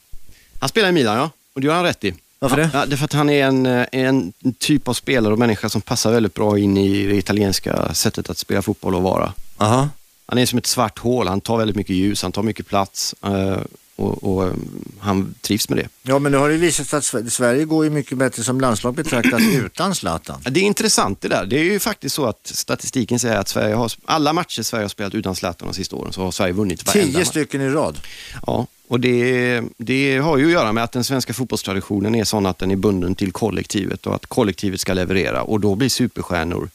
[0.59, 1.31] Han spelar i Milan, ja.
[1.55, 2.15] Och det gör han rätt i.
[2.39, 2.71] Varför det?
[2.73, 5.69] Ja, det är för att han är en, eh, en typ av spelare och människa
[5.69, 9.33] som passar väldigt bra in i det italienska sättet att spela fotboll och vara.
[9.57, 9.89] Aha.
[10.27, 11.29] Han är som ett svart hål.
[11.29, 13.15] Han tar väldigt mycket ljus, han tar mycket plats.
[13.25, 13.59] eh,
[13.97, 14.53] och, och eh,
[14.99, 15.89] han trivs med det.
[16.03, 18.61] Ja, men nu har det visat sig att Sver- Sverige går ju mycket bättre som
[18.61, 20.41] landslag betraktat utan Zlatan.
[20.51, 21.47] Det är intressant det där.
[21.47, 24.89] Det är ju faktiskt så att statistiken säger att Sverige har, alla matcher Sverige har
[24.89, 27.29] spelat utan Zlatan de sista åren så har Sverige vunnit varenda Tio match.
[27.29, 27.99] stycken i rad.
[28.47, 32.47] Ja, och det, det har ju att göra med att den svenska fotbollstraditionen är sån
[32.47, 36.71] att den är bunden till kollektivet och att kollektivet ska leverera och då blir superstjärnor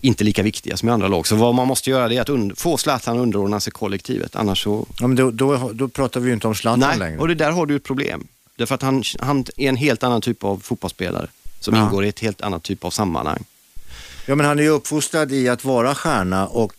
[0.00, 1.26] inte lika viktiga som i andra lag.
[1.26, 4.62] Så vad man måste göra det är att få Zlatan att underordna sig kollektivet, annars
[4.64, 4.86] så...
[5.00, 7.18] Ja, men då, då, då pratar vi ju inte om Zlatan Nej, längre.
[7.18, 8.26] och det där har du ett problem.
[8.56, 11.26] Därför att han, han är en helt annan typ av fotbollsspelare
[11.60, 11.84] som Ja.
[11.84, 13.44] ingår i ett helt annat typ av sammanhang.
[14.26, 16.72] Ja, men han är ju uppfostrad i att vara stjärna och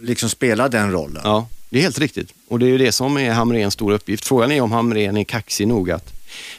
[0.00, 1.22] liksom spela den rollen.
[1.24, 2.32] Ja, det är helt riktigt.
[2.48, 4.24] Och det är ju det som är Hamrens stora uppgift.
[4.26, 6.12] Frågan är om Hamren är kaxig nog att...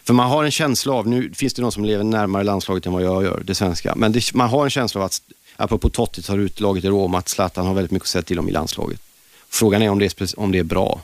[0.03, 2.93] För man har en känsla av, nu finns det någon som lever närmare landslaget än
[2.93, 5.21] vad jag gör, det svenska, men det, man har en känsla av att,
[5.57, 8.39] apropå Totti tar ut laget i Rom, att Zlatan har väldigt mycket att säga till
[8.39, 8.99] om i landslaget.
[9.49, 11.01] Frågan är om det är, om det är bra.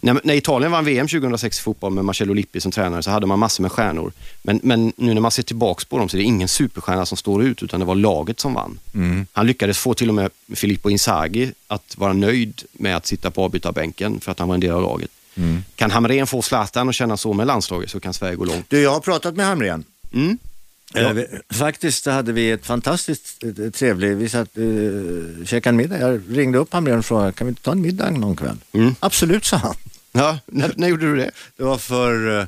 [0.00, 3.26] När, när Italien vann VM 2006 i fotboll med Marcello Lippi som tränare så hade
[3.26, 4.12] man massor med stjärnor.
[4.42, 7.16] Men, men nu när man ser tillbaks på dem så är det ingen superstjärna som
[7.16, 8.78] står ut utan det var laget som vann.
[9.32, 13.42] Han lyckades få till och med Filippo Inzaghi att vara nöjd med att sitta på
[13.44, 15.10] avbytarbänken för att han var en del av laget.
[15.76, 18.70] Kan Hamrén få Zlatan att känna så med landslaget så kan Sverige gå långt.
[18.70, 19.84] Du, jag har pratat med Hamrén.
[20.12, 20.38] Mm.
[20.94, 25.98] Eh, vi- Faktiskt hade vi ett fantastiskt eh, trevligt, vi satt uh, käkade middag.
[25.98, 28.56] Jag ringde upp Hamrén och frågade, kan vi inte ta en middag någon kväll?
[28.72, 28.94] Mm.
[29.00, 29.74] Absolut, sa han.
[30.12, 31.30] Ja, när, när gjorde du det?
[31.56, 32.46] Det var för, eh,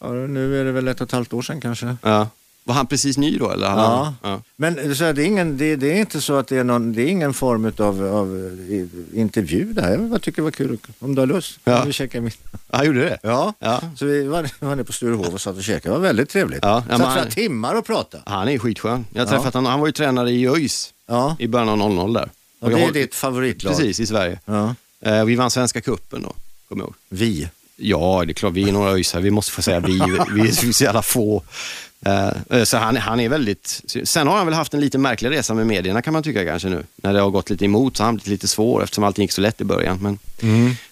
[0.00, 1.96] ja, nu är det väl ett och ett halvt år sedan kanske.
[2.02, 2.28] Ja.
[2.66, 3.50] Var han precis ny då?
[3.50, 3.66] Eller?
[3.66, 4.14] Ja.
[4.22, 4.40] ja.
[4.56, 6.92] Men så här, det, är ingen, det, det är inte så att det är, någon,
[6.92, 9.90] det är ingen form av, av eh, intervju där.
[9.90, 11.58] Jag bara tycker det var kul om du har lust.
[11.64, 11.82] Ja.
[11.86, 12.36] Vi käka middag?
[12.70, 13.18] Han gjorde det?
[13.22, 13.54] Ja.
[13.58, 13.80] Ja.
[13.96, 15.94] så vi var, var nere på Sturehov och satt och käkade.
[15.94, 16.58] Det var väldigt trevligt.
[16.62, 18.22] Ja, ja, Satt flera timmar och pratade.
[18.26, 19.04] Han är skitskön.
[19.12, 19.30] Jag har Ja.
[19.38, 19.70] träffat honom.
[19.70, 22.22] Han var ju tränare i ÖIS Ja, i början av 00 där.
[22.60, 23.72] och jag det är har- ditt favoritlag.
[23.76, 24.40] Precis, i Sverige.
[24.44, 24.74] Ja.
[25.00, 26.32] Eh, vi vann Svenska cupen då,
[26.68, 26.94] kommer jag ihåg.
[27.08, 27.48] Vi.
[27.78, 29.22] Ja, det är klart, vi är några ÖISare.
[29.22, 30.02] Vi måste få säga vi.
[30.34, 31.42] Vi är så jävla få.
[32.04, 33.82] Eh, Så han, han är väldigt...
[34.04, 36.68] Sen har han väl haft en lite märklig resa med medierna kan man tycka kanske
[36.68, 36.84] nu.
[36.96, 39.32] När det har gått lite emot så har han blivit lite svår eftersom allting gick
[39.32, 39.98] så lätt i början.
[40.02, 40.18] Men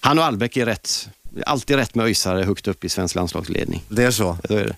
[0.01, 1.09] han och Albeck är rätt,
[1.47, 3.83] alltid rätt med ÖISare högt upp i svensk landslagsledning.
[3.89, 4.39] Det är så.
[4.49, 4.77] Så är det.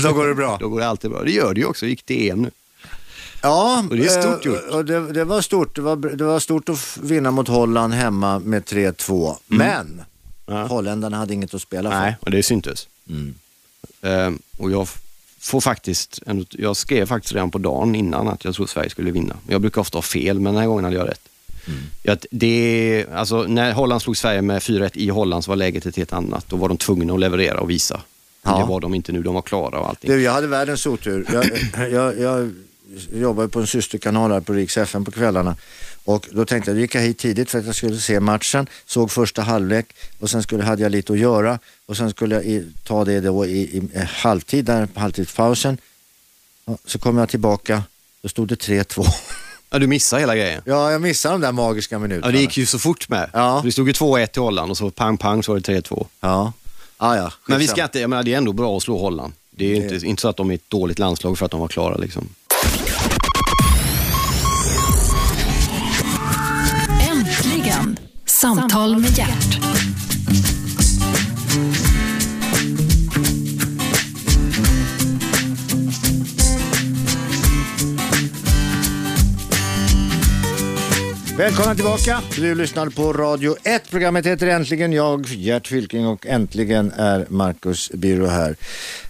[0.02, 0.56] Då går det bra.
[0.60, 1.22] Då går det alltid bra.
[1.22, 1.86] Det gör det ju också.
[1.86, 2.50] gick till EM nu.
[3.42, 4.68] Ja, Och det är stort eh, gjort.
[4.70, 5.76] Och det, det, var stort.
[5.76, 9.36] Det, var, det var stort att vinna mot Holland hemma med 3-2.
[9.46, 10.02] Men
[10.50, 10.60] Mm.
[10.60, 10.66] Ja.
[10.66, 11.98] holländarna hade inget att spela för.
[12.00, 12.88] Nej, och det syntes.
[13.08, 13.34] Mm.
[14.02, 14.88] Ehm, och jag
[15.40, 16.20] får faktiskt,
[16.50, 19.36] jag skrev faktiskt redan på dagen innan att jag trodde Sverige skulle vinna.
[19.48, 21.20] Jag brukar ofta ha fel, men den här gången hade jag rätt.
[21.66, 21.80] Mm.
[22.02, 25.96] Ja, det, alltså, när Holland slog Sverige med 4-1 i Holland så var läget ett
[25.96, 26.44] helt annat.
[26.48, 28.00] Då var de tvungna att leverera och visa.
[28.42, 28.60] Men Ja.
[28.60, 30.10] Det var de inte nu, de var klara och allting.
[30.10, 31.26] Du, jag hade världens otur.
[31.32, 32.52] Jag, jag, jag
[33.12, 35.56] jobbar på en systerkanal här på Riks FM på kvällarna.
[36.08, 38.66] Och då tänkte jag, då gick jag hit tidigt för att jag skulle se matchen,
[38.86, 39.86] såg första halvlek
[40.20, 43.20] och sen skulle, hade jag lite att göra och sen skulle jag i, ta det
[43.20, 45.78] då i, i, i halvtid, där på halvtidspausen.
[46.64, 47.82] Ja, Så kom jag tillbaka,
[48.22, 49.06] då stod det 3-2.
[49.70, 50.62] Ja, du missade hela grejen.
[50.64, 52.32] Ja, jag missade de där magiska Ja, minuterna.
[52.32, 53.30] det gick ju så fort med.
[53.32, 53.60] Ja.
[53.64, 56.06] Det stod ju 2-1 till Holland och så pang pang så var det 3-2.
[56.20, 56.52] Ja,
[56.96, 57.32] ah, ja.
[57.46, 59.32] Men vi ska inte, jag menar det är ändå bra att slå Holland.
[59.50, 61.60] Det är ju inte, inte så att de är ett dåligt landslag för att de
[61.60, 62.28] var klara liksom.
[68.40, 69.58] Samtal med hjärt.
[81.38, 82.20] Välkomna tillbaka.
[82.36, 83.90] Du lyssnar på Radio 1.
[83.90, 84.92] Programmet heter Äntligen.
[84.92, 88.56] Jag, Gert Fylking och äntligen är Marcus Birro här.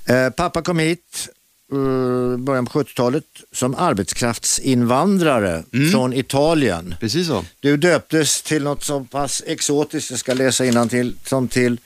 [0.06, 1.28] Eh, pappa kom hit
[2.38, 6.94] början på 70-talet som arbetskraftsinvandrare från Italien.
[7.00, 7.44] Precis så.
[7.61, 11.81] Du döptes till något så pass exotiskt, jag ska läsa till som till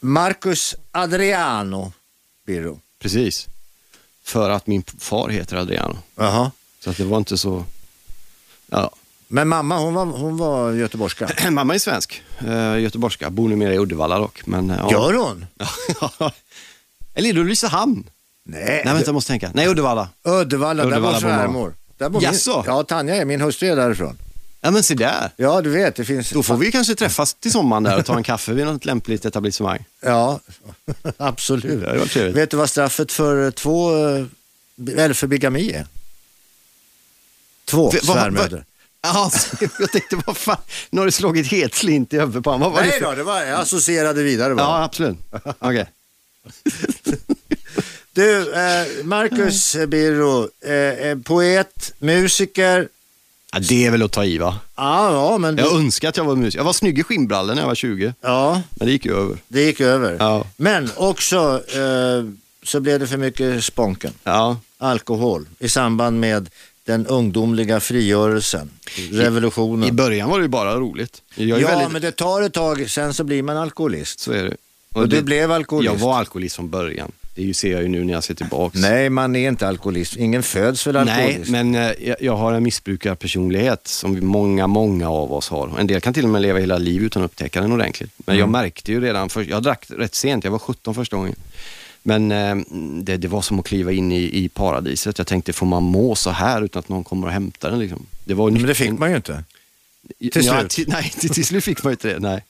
[0.00, 1.92] Marcus Adriano
[2.46, 2.80] Birro.
[2.98, 3.48] Precis.
[4.24, 5.98] För att min far heter Adriano.
[6.16, 6.50] Jaha.
[6.80, 7.64] Så att det var inte så...
[8.66, 8.90] Ja.
[9.28, 11.30] Men mamma hon var, hon var göteborgska.
[11.50, 13.30] Mamma är svensk, uh, göteborgska.
[13.30, 14.46] Bor numera i Uddevalla dock.
[14.46, 14.90] Men, eh, ja.
[14.90, 15.46] Gör hon?
[17.14, 18.04] Eller är det Ulricehamn?
[18.44, 19.50] Nej, Nej, vänta, jag måste tänka.
[19.54, 20.08] Nej, Uddevalla.
[20.24, 21.74] Uddevalla, där Uddevalla bor svärmor.
[21.98, 22.64] Där bor min, Jaså?
[22.66, 24.18] ja, Tanja är min hustru är därifrån.
[24.60, 25.30] Ja, men se där.
[25.36, 26.30] Ja, du vet, det finns...
[26.30, 29.24] Då får vi kanske träffas till sommaren där och ta en kaffe vid något lämpligt
[29.24, 29.84] etablissemang.
[30.00, 30.40] Ja,
[31.16, 31.80] absolut.
[31.80, 32.36] Det hade varit trevligt.
[32.36, 34.24] Vet du vad straffet för två, eh,
[34.98, 35.86] eller för bigami är?
[37.64, 38.64] Två V- vad- svärmödrar.
[39.02, 39.30] Ja,
[39.78, 40.56] jag tänkte, vad fan,
[40.90, 42.60] nu har du slagit helt slint i huvudet på honom.
[42.64, 44.62] Vad var det Nej för- då, det var, jag associerade vidare bara.
[44.66, 45.16] Ja, absolut.
[45.58, 45.86] Okej.
[48.14, 52.88] Du, eh, Marcus Birro, eh, eh, poet, musiker,
[53.52, 54.58] Ja, det är väl att ta i va?
[54.76, 56.58] Ja, ja men Jag önskar att jag var musiker.
[56.58, 59.36] Jag var snygg i skinnbrallor när jag var 20, ja, men det gick ju över.
[59.48, 60.16] det gick över.
[60.18, 60.44] Ja.
[60.56, 62.24] Men också eh,
[62.62, 64.12] så blev det för mycket sponken.
[64.24, 66.50] Ja, Alkohol i samband med
[66.84, 68.70] den ungdomliga frigörelsen,
[69.10, 69.88] revolutionen.
[69.88, 71.22] i början var det ju bara roligt.
[71.34, 71.92] Jag är ja, väldigt...
[71.92, 74.20] men det tar ett tag, sen så blir man alkoholist.
[74.20, 74.56] Så är det.
[74.94, 75.92] Och du blev alkoholist?
[75.92, 77.12] Jag var alkoholist från början.
[77.34, 78.78] Det ser jag ju nu när jag ser tillbaks.
[78.78, 80.16] Nej, man är inte alkoholist.
[80.16, 81.50] Ingen föds väl Nej, alkoholist?
[81.50, 85.78] men eh, jag, har en missbrukarpersonlighet som många, många av oss har.
[85.78, 88.10] En del kan till och med leva hela livet utan att upptäcka den ordentligt.
[88.16, 91.34] Men jag märkte ju redan, för, jag drack rätt sent, jag var 17 första gången.
[92.02, 92.56] Men eh,
[93.02, 95.18] det, det var som att kliva in i, i paradiset.
[95.18, 97.78] Jag tänkte, får man må så här utan att någon kommer och hämtar den?
[97.78, 98.06] Liksom?
[98.24, 99.44] Det var Men det fick man ju inte.
[100.18, 100.70] till ja, slut.
[100.70, 102.18] Till, nej, till, till slut fick man ju inte det.
[102.18, 102.44] Nej.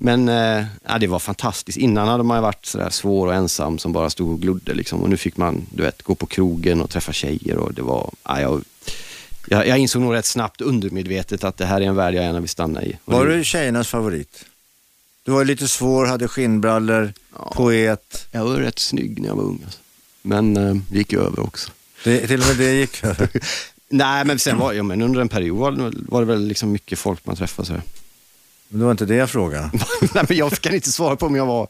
[0.00, 1.78] Men eh, ja, det var fantastiskt.
[1.78, 4.74] Innan hade man varit sådär svår och ensam som bara stod och glodde.
[4.74, 5.02] Liksom.
[5.02, 7.56] Och nu fick man du vet, gå på krogen och träffa tjejer.
[7.56, 11.84] Och det var, ja, jag, jag, insåg nog rätt snabbt undermedvetet att det här är
[11.86, 12.98] en värld jag gärna vill stanna i.
[13.04, 14.44] Och Var det- du tjejernas favorit?
[15.24, 17.52] Du var lite svår, hade skinnbrallor, Ja.
[17.56, 18.26] poet.
[18.30, 19.60] Jag var rätt snygg när jag var ung.
[19.64, 19.78] Alltså.
[20.22, 21.70] Men eh, det gick över också.
[22.04, 23.28] Det, till och med det gick över.
[23.88, 26.72] Nej, men sen var ja, men under en period var det, var det väl liksom
[26.72, 27.68] mycket folk man träffade.
[27.68, 27.74] Så.
[28.68, 29.70] Men det var inte det jag frågade.
[30.14, 31.68] Nej, men jag kan inte svara på om jag var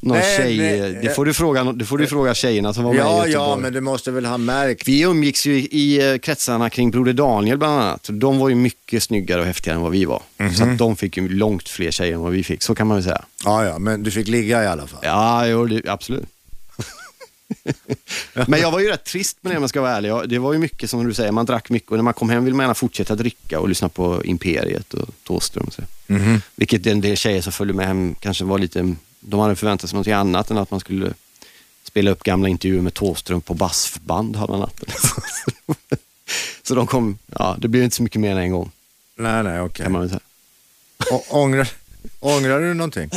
[0.00, 0.56] någon Nej, tjej.
[0.58, 3.26] nej, det, får du fråga, det får du fråga tjejerna som var med i Ja,
[3.26, 3.32] Göteborg.
[3.32, 4.88] ja, men du måste väl ha märkt.
[4.88, 8.08] Vi umgicks ju i eh, kretsarna kring Broder Daniel bland annat.
[8.12, 10.22] De var ju mycket snyggare och häftigare än vad vi var.
[10.38, 10.54] Mhm.
[10.54, 12.96] Så att de fick ju långt fler tjejer än vad vi fick, så kan man
[12.96, 13.22] väl säga.
[13.44, 15.00] Ja, ja, men du fick ligga i alla fall.
[15.02, 16.24] Ja, jo, det, absolut.
[18.46, 20.12] Men jag var ju rätt trist med det om jag ska vara ärlig.
[20.28, 22.44] Det var ju mycket som du säger, man drack mycket och när man kom hem
[22.44, 25.64] ville man gärna fortsätta dricka och lyssna på Imperiet och Thåström.
[25.66, 25.82] och Så.
[26.06, 26.42] Mhm.
[26.56, 29.96] Vilket en del tjejer som följde med hem kanske var lite, de hade förväntat sig
[29.98, 31.12] något annat än att man skulle
[31.84, 34.88] spela upp gamla intervjuer med Thåström på bassband hela natten.
[36.62, 38.70] så de kom, ja det blev inte så mycket mer än en gång
[39.16, 39.86] Nej, nej, okej.
[41.12, 41.68] Å- Ångrar,
[42.20, 43.10] ångrar du någonting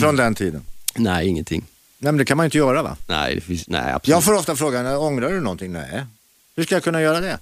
[0.00, 0.62] från den tiden?
[0.96, 1.64] Nej, ingenting.
[2.02, 2.96] Nej, men det kan man ju inte göra va?
[3.06, 4.08] Nej, det finns, nej absolut.
[4.08, 5.72] Jag får ofta frågan, ångrar du någonting?
[5.72, 6.04] Nej.
[6.56, 7.38] Hur ska jag kunna göra det?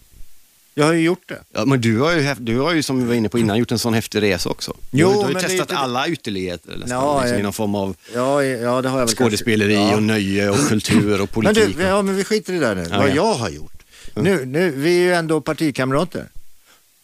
[0.75, 1.39] Jag har ju gjort det.
[1.53, 3.73] Ja, men du har, ju, du har ju som vi var inne på innan gjort
[3.73, 4.77] en sån häftig resa också.
[4.91, 7.53] Jo, du, du har ju men testat inte alla ytterligheter nästan, Ja, liksom, i någon
[7.53, 9.91] form av Ja, ja det har jag väl skådespeleri kanske.
[9.91, 9.97] Ja.
[9.97, 11.77] och nöje och kultur och Men politik.
[11.77, 12.87] du, ja, men vi skiter i det där nu.
[12.91, 13.15] Ja, Vad ja.
[13.15, 13.83] jag har gjort.
[14.15, 16.27] Nu, nu, vi är ju ändå partikamrater.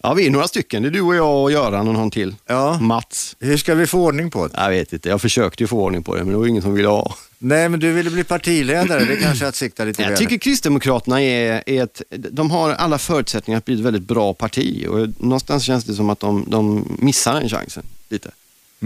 [0.03, 0.83] Ja, vi är några stycken.
[0.83, 2.35] Det är du och jag och Göran och någon till.
[2.47, 2.79] Ja.
[2.81, 3.37] Mats.
[3.41, 4.55] Hur ska vi få ordning på det?
[4.57, 6.75] Jag vet inte, jag försökte ju få ordning på det, men det var ingen som
[6.75, 7.15] ville ha.
[7.39, 9.05] Nej, men du ville bli partiledare.
[9.05, 12.99] Det kanske är att sikta lite Jag tycker Kristdemokraterna är, är ett, de har alla
[12.99, 16.85] förutsättningar att bli ett väldigt bra parti och någonstans känns det som att de, de
[16.99, 18.31] missar den chansen lite.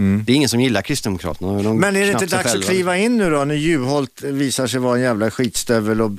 [0.01, 0.23] Mm.
[0.25, 1.63] Det är ingen som gillar Kristdemokraterna.
[1.63, 4.79] De Men är det inte dags att kliva in nu då när Juholt visar sig
[4.79, 6.11] vara en jävla skitstövel och,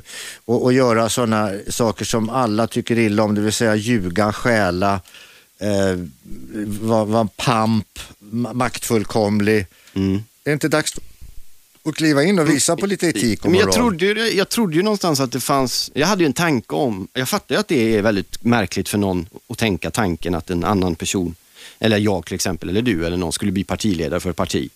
[0.45, 5.01] och, och göra sådana saker som alla tycker illa om, det vill säga ljuga, stjäla,
[5.61, 5.99] eh,
[6.81, 9.67] vara var pamp, ma- maktfullkomlig.
[9.95, 10.15] Mm.
[10.15, 10.95] Är det inte dags
[11.85, 13.75] att kliva in och visa på lite etik och Men jag moral?
[13.79, 17.09] trodde, ju- jag trodde ju någonstans att det fanns, jag hade ju en tanke om,
[17.13, 20.65] jag fattar ju att det är väldigt märkligt för någon att tänka tanken att en
[20.65, 21.35] annan person,
[21.83, 24.71] eller jag till exempel, eller du eller någon skulle bli partiledare för ett parti.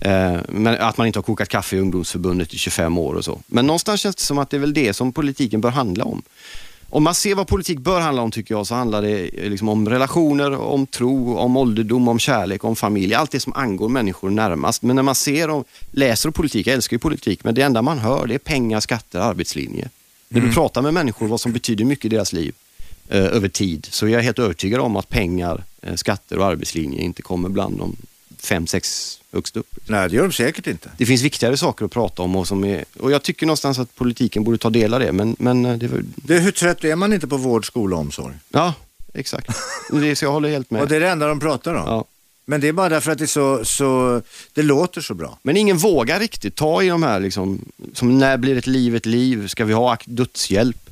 [0.00, 3.40] Eh, men att man inte har kokat kaffe i ungdomsförbundet i 25 år och så.
[3.46, 6.22] Men någonstans känns det som att det är väl det som politiken bör handla om.
[6.90, 9.68] Om man ser vad politik bör handla om tycker jag så handlar det eh, liksom
[9.68, 13.14] om relationer, om tro, om ålderdom, om kärlek, om familj.
[13.14, 14.82] Allt det som angår människor närmast.
[14.82, 17.98] Men när man ser och läser politik, jag älskar ju politik, men det enda man
[17.98, 19.88] hör det är pengar, skatter, arbetslinje.
[20.28, 22.54] När du pratar med människor vad som betyder mycket i deras liv
[23.08, 25.64] eh, över tid så är jag helt övertygad om att pengar,
[25.96, 27.96] skatter och arbetslinje inte kommer bland de
[28.38, 29.66] fem, sex högst upp.
[29.86, 30.90] Nej, det gör de säkert inte.
[30.98, 33.94] Det finns viktigare saker att prata om och, som är, och jag tycker någonstans att
[33.94, 35.12] politiken borde ta del av det.
[35.12, 38.00] Men, men eh, det, var- Det, hur trött är man inte på vård, skola och
[38.02, 38.34] omsorg?
[38.50, 38.74] ja,
[39.14, 39.48] exakt.
[39.90, 40.82] Det, så jag håller helt med.
[40.82, 41.82] Och det är det enda de pratar om.
[41.86, 42.04] Ja.
[42.48, 44.22] Men det är bara därför att det, så, så,
[44.52, 45.38] det låter så bra.
[45.42, 49.06] Men ingen vågar riktigt ta i de här, liksom, som när blir ett liv ett
[49.06, 49.48] liv?
[49.48, 50.85] Ska vi ha dödshjälp?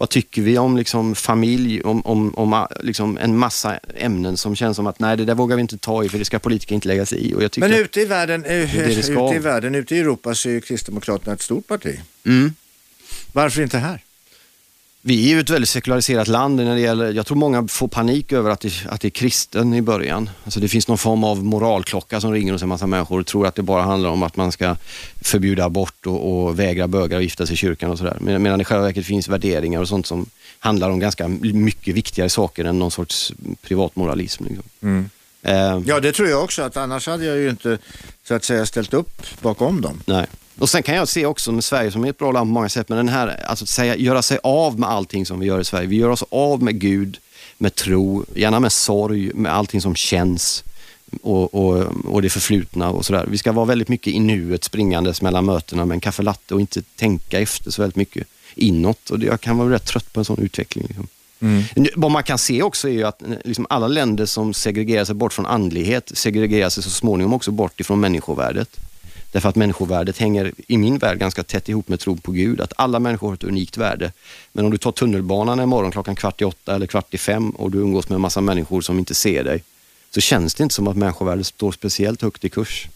[0.00, 4.76] Vad tycker vi om liksom, familj, om, om, om liksom, en massa ämnen som känns
[4.76, 6.88] som att nej, det där vågar vi inte ta i för det ska politiker inte
[6.88, 7.34] lägga sig i.
[7.34, 9.98] Och jag tycker, Men ute i världen, eh, det det ute i världen, ute i
[9.98, 12.00] Europa så är ju Kristdemokraterna ett stort parti.
[12.26, 12.54] mm,
[13.32, 14.00] Varför inte här?
[15.02, 18.32] Vi är ju ett väldigt sekulariserat land när det gäller, jag tror många får panik
[18.32, 20.30] över att det, att det är kristen i början.
[20.44, 23.46] Alltså det finns någon form av moralklocka som ringer hos en massa människor och tror
[23.46, 24.76] att det bara handlar om att man ska
[25.22, 28.16] förbjuda abort och, och vägra bögar att gifta sig i kyrkan och sådär.
[28.20, 30.26] Men- Medan det i själva verket finns värderingar och sånt som
[30.58, 33.32] handlar om ganska mycket viktigare saker än någon sorts
[33.62, 34.44] privat moralism.
[34.44, 34.64] Liksom.
[34.82, 35.10] Mm.
[35.86, 37.78] Ja, det tror jag också, att annars hade jag ju inte
[38.28, 40.02] så att säga ställt upp bakom dem.
[40.06, 40.26] Nej.
[40.58, 42.68] Och sen kan jag se också med Sverige som är ett bra land på många
[42.68, 45.60] sätt, men den här, alltså att säga, göra sig av med allting som vi gör
[45.60, 45.86] i Sverige.
[45.86, 47.18] Vi gör oss av med Gud,
[47.58, 50.64] med tro, gärna med sorg, med allting som känns
[51.22, 53.26] och, och, och det förflutna och sådär.
[53.28, 56.60] Vi ska vara väldigt mycket i nuet springandes mellan mötena med en kaffe latte och
[56.60, 59.10] inte tänka efter så väldigt mycket inåt.
[59.10, 60.84] Och jag kan vara rätt trött på en sån utveckling.
[60.88, 61.08] Liksom.
[61.40, 61.62] Mm.
[61.96, 65.32] Vad man kan se också är att eh, liksom alla länder som segregerar sig bort
[65.32, 68.76] från andlighet segregerar sig så småningom också bort ifrån människovärdet.
[69.32, 72.60] Därför att människovärdet hänger i min värld ganska tätt ihop med tro på Gud.
[72.60, 74.12] Att alla människor har ett unikt värde.
[74.52, 77.50] Men om du tar tunnelbanan en morgon klockan kvart i åtta eller kvart i fem
[77.50, 79.62] och du umgås med en massa människor som inte ser dig
[80.14, 82.88] så känns det inte som att människovärdet står speciellt högt i kurs.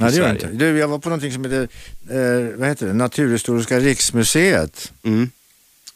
[0.00, 0.52] Nej, det gör det Sverige.
[0.52, 0.64] inte.
[0.64, 1.68] Du, jag var på någonting som heter
[2.10, 2.92] eh, vad heter det?
[2.92, 5.30] Naturhistoriska riksmuseet Mm.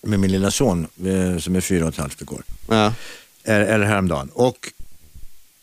[0.06, 2.42] Med min lilla son eh, som är fyra och ett halvt igår.
[2.68, 2.92] Ja.
[3.44, 4.30] Eller, häromdagen.
[4.32, 4.72] Och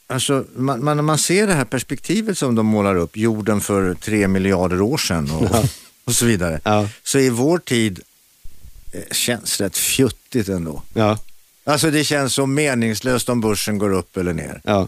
[0.08, 4.28] alltså, man, man, man ser det här perspektivet som de målar upp, jorden för tre
[4.28, 5.66] miljarder år sedan och,
[6.06, 6.88] och så vidare, Ja.
[7.04, 8.00] så i vår tid
[8.92, 10.82] eh, känns rätt fjuttigt ändå.
[10.94, 11.20] Ja.
[11.64, 14.62] Alltså det känns så meningslöst om börsen går upp eller ner.
[14.64, 14.88] ja.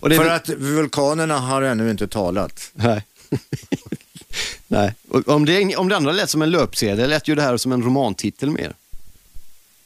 [0.00, 2.70] Det För att vulkanerna har ännu inte talat.
[2.74, 3.04] Nej.
[4.68, 4.94] Nej.
[5.26, 7.82] Om, det, om det andra lät som en löpsedel lät ju det här som en
[7.82, 8.72] romantitel mer.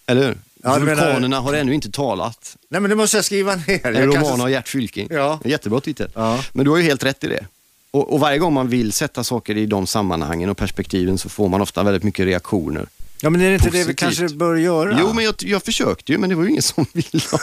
[0.06, 0.38] Eller hur?
[0.62, 2.56] Ja, du menar- Vulkanerna har ännu inte talat.
[2.68, 3.86] Nej men det måste jag skriva ner.
[3.86, 5.08] En Jag roman kanske- av Gert Fylking.
[5.10, 5.40] Ja.
[5.44, 6.10] En Jättebra titel.
[6.14, 6.44] Ja.
[6.52, 7.46] Men du har ju helt rätt i det.
[7.90, 11.48] Och, och varje gång man vill sätta saker i de sammanhangen och perspektiven så får
[11.48, 12.86] man ofta väldigt mycket reaktioner.
[13.22, 13.98] Ja men är det inte det vi Positivt.
[13.98, 14.96] kanske bör göra?
[15.00, 17.38] Jo, men jag, jag försökte ju, men det var ju ingen som ville ha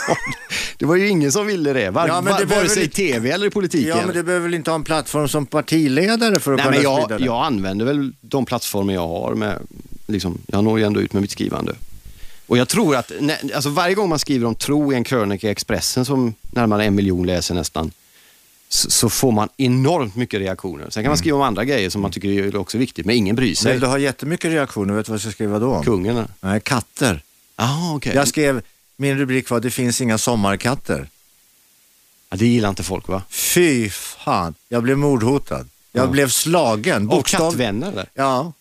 [0.78, 0.86] det.
[0.86, 3.30] Var ju ingen som ville det, var, Ja, men det var, vare sig i tv
[3.30, 3.88] eller i politiken.
[3.88, 6.76] Ja men du behöver väl inte ha en plattform som partiledare för att Nej, kunna
[6.76, 7.24] men jag, sprida det?
[7.24, 9.34] jag använder väl de plattformar jag har.
[9.34, 9.58] Med,
[10.06, 11.74] liksom, jag når ju ändå ut med mitt skrivande.
[12.46, 13.12] Och jag tror att
[13.54, 16.94] alltså varje gång man skriver om tro i en krönika i Expressen som närmare en
[16.94, 17.90] miljon läser nästan,
[18.68, 20.90] så, får man enormt mycket reaktioner.
[20.90, 23.36] Sen kan man skriva om andra grejer som man tycker är också viktigt, men ingen
[23.36, 23.72] bryr sig.
[23.72, 25.82] Vill du ha jättemycket reaktioner, vet du vad jag ska skriva då?
[25.82, 26.26] Eller?
[26.40, 27.22] Nej, katter.
[27.56, 28.14] Ah, okej.
[28.14, 28.62] Jag skrev,
[28.96, 31.08] min rubrik var Det finns inga sommarkatter.
[32.30, 33.22] Ja, det gillar inte folk va?
[33.28, 35.68] Fy fan, jag blev mordhotad.
[35.92, 36.10] Jag Ja.
[36.10, 37.02] blev slagen.
[37.02, 37.50] Och Bokstav...
[37.50, 38.06] kattvänner eller?
[38.14, 38.52] Ja.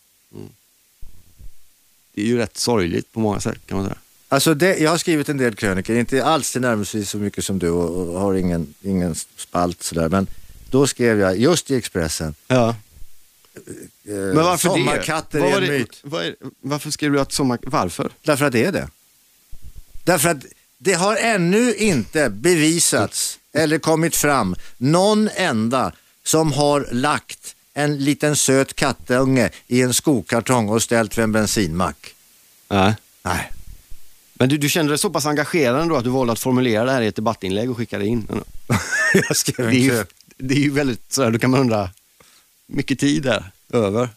[2.14, 3.98] Det är ju rätt sorgligt på många sätt kan man säga.
[4.30, 7.70] Alltså det, jag har skrivit en del krönikor, inte alls tillnärmelsevis så mycket som du
[7.70, 10.10] och, och har ingen, ingen spalt sådär.
[10.10, 10.28] Men
[10.70, 12.70] då skrev jag, just i Expressen, Ja.
[12.70, 15.48] eh, Men varför sommarkatter det?
[15.50, 15.70] Är en det?
[15.70, 16.02] myt.
[16.04, 17.60] Är, varför skrev du att sommar...
[17.64, 18.12] Varför?
[18.24, 18.90] Därför att det är det.
[20.04, 20.46] Därför att
[20.78, 25.92] det har ännu inte bevisats eller kommit fram någon enda
[26.24, 32.16] som har lagt en liten söt kattunge i en skokartong och ställt vid en bensinmack.
[32.70, 32.96] Nej.
[33.24, 33.52] Nej.
[34.40, 36.92] Men du, du kände dig så pass engagerad ändå att du valde att formulera det
[36.92, 38.28] här i ett debattinlägg och skicka det in?
[39.14, 40.06] jag skrev Det är ju,
[40.38, 41.90] det är ju väldigt sådär, då kan man undra,
[42.68, 44.10] mycket tid där över.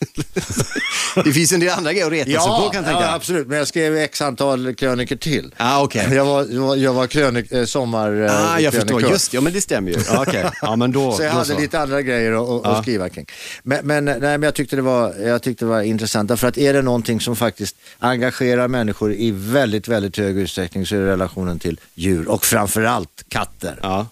[1.24, 3.06] det finns en del andra grejer att reta sig Ja, på kan jag tänka.
[3.08, 3.46] ja, absolut.
[3.48, 5.54] Men jag skrev x antal krönikor till.
[5.56, 6.06] Ah, okej.
[6.14, 9.10] Jag var, jag var, krönik, eh, sommar eh, Ah, jag förstår, krönikör.
[9.10, 9.98] just ja men det stämmer ju.
[10.08, 10.44] Ja, okej.
[10.62, 13.26] Ja, men då, Så jag då hade lite andra grejer att, att skriva kring.
[13.62, 16.28] Men, men, nej, men jag, tyckte det var, jag tyckte det var intressant.
[16.28, 20.94] Därför att är det någonting som faktiskt engagerar människor i väldigt, väldigt hög utsträckning så
[20.96, 23.78] är det relationen till djur och framförallt katter.
[23.82, 24.06] Ja.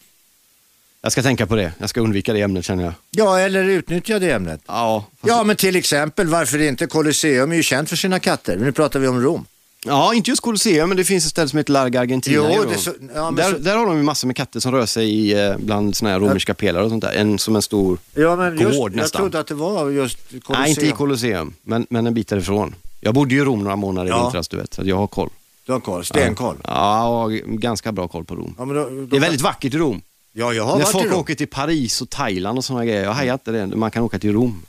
[1.07, 1.73] Jag ska tänka på det.
[1.79, 2.93] Jag ska undvika det ämnet känner jag.
[3.11, 4.61] Ja, eller utnyttja det ämnet.
[4.67, 8.57] Ja, fast- Ja, men till exempel varför inte Colosseum är ju känt för sina katter.
[8.57, 9.45] Nu pratar vi om Rom.
[9.87, 12.67] ja inte just Colosseum, men det finns ett ställe som heter Larga Argentina Jo, i
[12.67, 12.75] Rom.
[12.79, 15.47] så- ja, där, så- där har de ju massor med katter som rör sig i,
[15.47, 17.13] eh, bland såna här romerska pelare och sånt där.
[17.13, 17.99] En, som en stor...
[18.15, 19.21] Ja, men just, Gård jag nästan.
[19.21, 20.61] trodde att det var just Colosseum.
[20.63, 22.75] Nej, inte i Colosseum, men, men en bit därifrån.
[23.01, 24.23] Jag bodde ju i Rom några månader i Ja.
[24.23, 25.31] vintras, du vet, så jag har koll.
[25.67, 26.57] Du har koll, stenkoll.
[26.65, 28.55] Ja, ja, ganska bra koll på Rom.
[28.59, 30.01] Ja, då, då, Det är väldigt vackert i Rom.
[30.39, 31.21] Ja, jag har När varit i folk Rom.
[31.21, 33.67] åker till Paris och Thailand och sådana grejer, jag hajar inte det.
[33.67, 34.63] Man kan åka till Rom.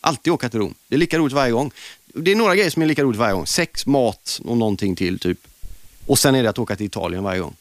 [0.00, 0.74] Alltid åka till Rom.
[0.88, 1.70] Det är lika roligt varje gång.
[2.06, 3.46] Det är några grejer som är lika roligt varje gång.
[3.46, 5.38] Sex, mat och någonting till typ.
[6.06, 7.54] Och sen är det att åka till Italien varje gång.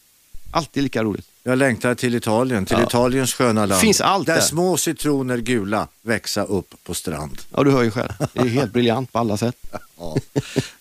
[0.51, 1.25] Alltid lika roligt.
[1.43, 2.83] Jag längtar till Italien, till Ja.
[2.87, 3.81] Italiens sköna land.
[3.81, 4.41] Finns allt där där.
[4.41, 7.37] små citroner gula växa upp på strand.
[7.55, 8.09] Ja, du hör ju själv.
[8.33, 9.55] Det är helt briljant på alla sätt.
[9.99, 10.15] Ja,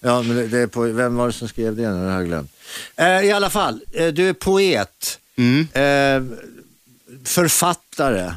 [0.01, 1.90] ja men det, det är på, vem var det som skrev det?
[1.90, 2.53] Nu har jag glömt.
[2.96, 5.61] Eh, I alla fall, eh, du är poet, Mm.
[5.72, 6.37] eh,
[7.24, 8.32] författare.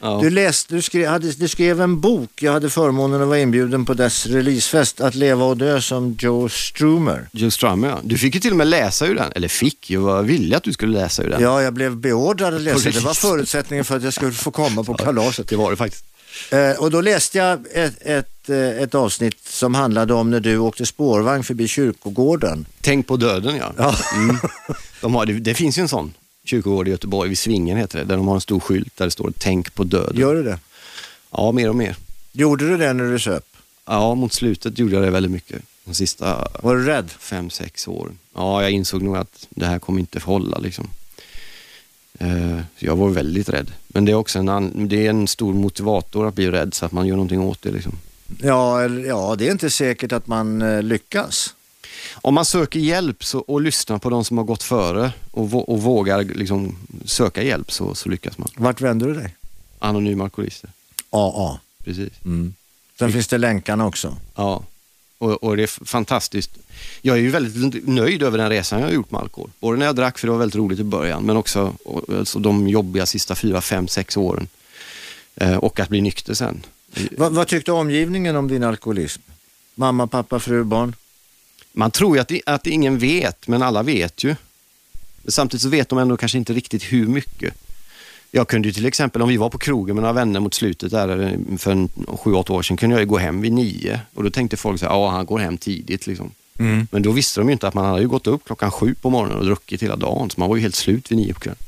[0.00, 0.20] Ja.
[0.22, 3.84] Du, läste, du, skrev, hade, du skrev en bok, jag hade förmånen att vara inbjuden
[3.84, 7.28] på dess releasefest, Att leva och dö som Joe Strummer.
[7.32, 8.00] Joe Strummer, ja.
[8.02, 9.32] Du fick ju till och med läsa ur den.
[9.34, 11.42] Eller fick, jag var villig att du skulle läsa ur den.
[11.42, 12.90] Ja, jag blev beordrad att läsa.
[12.90, 15.48] Det var förutsättningen för att jag skulle få komma på kalaset.
[15.48, 16.04] Det var det faktiskt.
[16.50, 20.58] Eh, och då läste jag ett, ett, eh, ett avsnitt som handlade om när du
[20.58, 22.66] åkte spårvagn förbi kyrkogården.
[22.80, 23.72] Tänk på döden, ja.
[23.76, 23.94] Ja.
[24.14, 24.36] Mm.
[25.00, 26.14] De har, det, det finns ju en sån
[26.48, 29.10] kyrkogård i Göteborg, vid Svingen heter det, där de har en stor skylt där det
[29.10, 30.16] står Tänk på döden.
[30.16, 30.58] Gör du det?
[31.30, 31.96] Ja, mer och mer.
[32.32, 33.44] Gjorde du det när du söp?
[33.86, 35.62] Ja, mot slutet gjorde jag det väldigt mycket.
[35.84, 37.10] de sista Var du rädd?
[37.18, 38.18] fem, sex åren.
[38.34, 40.88] Ja, jag insåg nog att det här kommer inte hålla liksom.
[42.18, 43.70] Eh, så jag var väldigt rädd.
[43.88, 46.86] Men det är också en, an- det är en stor motivator att bli rädd så
[46.86, 47.70] att man gör någonting åt det.
[47.70, 47.92] Liksom.
[48.42, 51.54] Ja, eller, ja, det är inte säkert att man eh, lyckas.
[52.14, 55.82] Om man söker hjälp så, och lyssnar på de som har gått före och, och
[55.82, 58.48] vågar liksom söka hjälp så, så lyckas man.
[58.56, 59.34] Vart vänder du dig?
[59.78, 60.70] Anonyma alkoholister,
[61.10, 61.58] AA.
[61.84, 62.12] precis.
[62.24, 62.54] Mm.
[62.98, 64.16] Sen finns det länkarna också.
[64.34, 64.62] Ja,
[65.18, 66.50] och, och det är fantastiskt.
[67.02, 69.50] Jag är ju väldigt nöjd över den resan jag har gjort med alkohol.
[69.60, 71.74] Både när jag drack, för det var väldigt roligt i början, men också
[72.18, 74.48] alltså, de jobbiga sista fyra, fem, sex åren.
[75.36, 76.62] Eh, och att bli nykter sen.
[77.16, 79.22] Va, vad tyckte omgivningen om din alkoholism?
[79.74, 80.94] Mamma, pappa, fru, barn?
[81.78, 84.36] Man tror ju att, att ingen vet, men alla vet ju.
[85.22, 87.54] Men samtidigt så vet de ändå kanske inte riktigt hur mycket.
[88.30, 90.90] Jag kunde ju till exempel, om vi var på krogen med några vänner mot slutet
[90.90, 94.00] där eh, för en sju, åtta år sedan, kunde jag ju gå hem vid nio.
[94.14, 96.30] Och då tänkte folk så här, ja han går hem tidigt liksom.
[96.90, 99.10] Men då visste de ju inte att man hade ju gått upp klockan sju på
[99.10, 101.58] morgonen och druckit hela dagen, så man var ju helt slut vid nio på kvällen.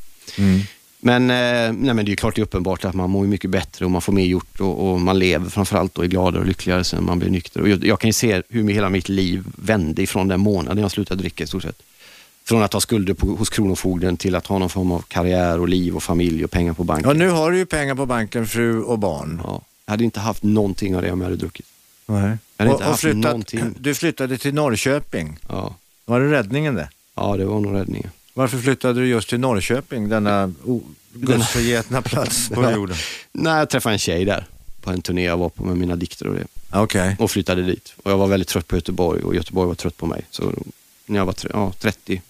[1.02, 1.36] Men, eh,
[1.72, 3.90] nej, men det är ju klart det är uppenbart att man mår mycket bättre och
[3.90, 7.04] man får mer gjort och, och man lever framförallt och är gladare och lyckligare sen
[7.04, 7.60] man blir nykter.
[7.60, 10.90] Och jag, jag kan ju se hur hela mitt liv vände ifrån den månaden jag
[10.90, 11.82] slutade dricka i stort sett.
[12.44, 15.68] Från att ha skulder på, hos Kronofogden till att ha någon form av karriär och
[15.68, 17.08] liv och familj och pengar på banken.
[17.08, 19.40] Ja, nu har du ju pengar på banken, fru och barn.
[19.44, 21.66] Ja, jag hade inte haft någonting av det om jag hade druckit.
[22.06, 22.38] Nej.
[22.56, 23.64] Jag hade inte haft flyttat, någonting.
[23.78, 25.36] Du flyttade till Norrköping.
[25.48, 25.74] Ja,
[26.04, 26.88] Var det räddningen det?
[27.14, 28.10] ja det var nog räddningen.
[28.34, 30.52] Varför flyttade du just till Norrköping, denna
[31.12, 32.96] gudsförgetna plats på jorden?
[33.32, 34.46] Nej, jag träffade en tjej där
[34.80, 36.46] på en turné jag var på med mina dikter och det.
[36.72, 37.16] Okej.
[37.18, 37.94] och flyttade dit.
[38.02, 40.24] Och jag var väldigt trött på Göteborg och Göteborg var trött på mig.
[40.30, 40.52] Så
[41.06, 42.22] när jag var ja, 31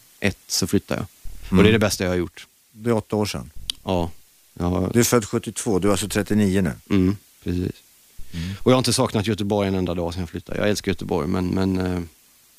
[0.46, 1.58] så flyttade jag.
[1.58, 2.46] Och det är det bästa jag har gjort.
[2.72, 3.50] Det är åtta år sedan.
[3.84, 4.10] Ja,
[4.58, 6.96] ja Du är född 72, du är alltså 39 nu.
[6.96, 7.72] mm, precis.
[8.62, 10.58] Och jag har inte saknat Göteborg en enda dag sedan jag flyttade.
[10.58, 12.00] Jag älskar Göteborg men, men eh,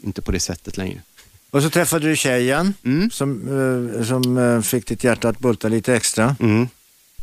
[0.03, 1.01] inte på det sättet längre.
[1.51, 3.11] Och så träffade du tjejen Mm.
[3.11, 3.31] som,
[3.97, 6.35] eh, som eh, fick ditt hjärta att bulta lite extra.
[6.39, 6.67] Mm.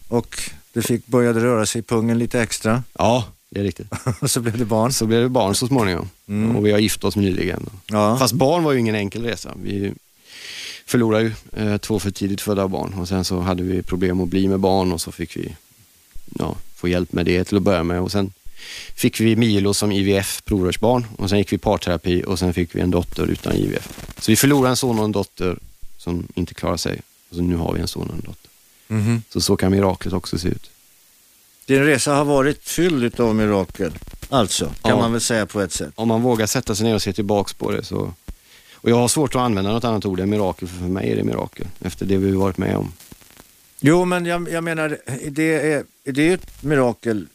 [0.08, 0.40] Och
[0.72, 2.82] det fick, började röra sig i pungen lite extra.
[2.98, 3.86] Ja, det är riktigt.
[4.20, 4.92] Och så blev det barn.
[4.92, 6.08] Så blev det barn så småningom.
[6.56, 7.66] Och vi har gift oss nyligen.
[7.86, 8.18] Ja.
[8.18, 9.52] Fast barn var ju ingen enkel resa.
[9.62, 9.92] Vi
[10.86, 14.28] förlorade ju eh, två för tidigt födda barn och sen så hade vi problem att
[14.28, 15.54] bli med barn och så fick vi
[16.38, 18.32] ja, få hjälp med det till att börja med och sen
[18.94, 22.80] fick vi Milo som IVF provrörsbarn och sen gick vi parterapi och sen fick vi
[22.80, 23.88] en dotter utan IVF.
[24.18, 25.58] Så vi förlorade en son och en dotter
[25.98, 27.00] som inte klarade sig
[27.30, 28.50] och så nu har vi en son och en dotter.
[28.88, 29.22] Mhm.
[29.28, 30.70] Så så kan miraklet också se ut.
[31.66, 33.92] Din resa har varit fylld av mirakel.
[34.28, 34.96] Alltså, kan Ja.
[34.96, 35.92] man väl säga på ett sätt.
[35.94, 38.12] Om man vågar sätta sig ner och se tillbaks på det så
[38.80, 41.16] och jag har svårt att använda något annat ord än mirakel, för för mig är
[41.16, 41.66] det mirakel.
[41.80, 42.92] Efter det vi har varit med om.
[43.80, 44.98] Jo, men jag, jag menar,
[45.30, 47.26] det är, det är ett mirakel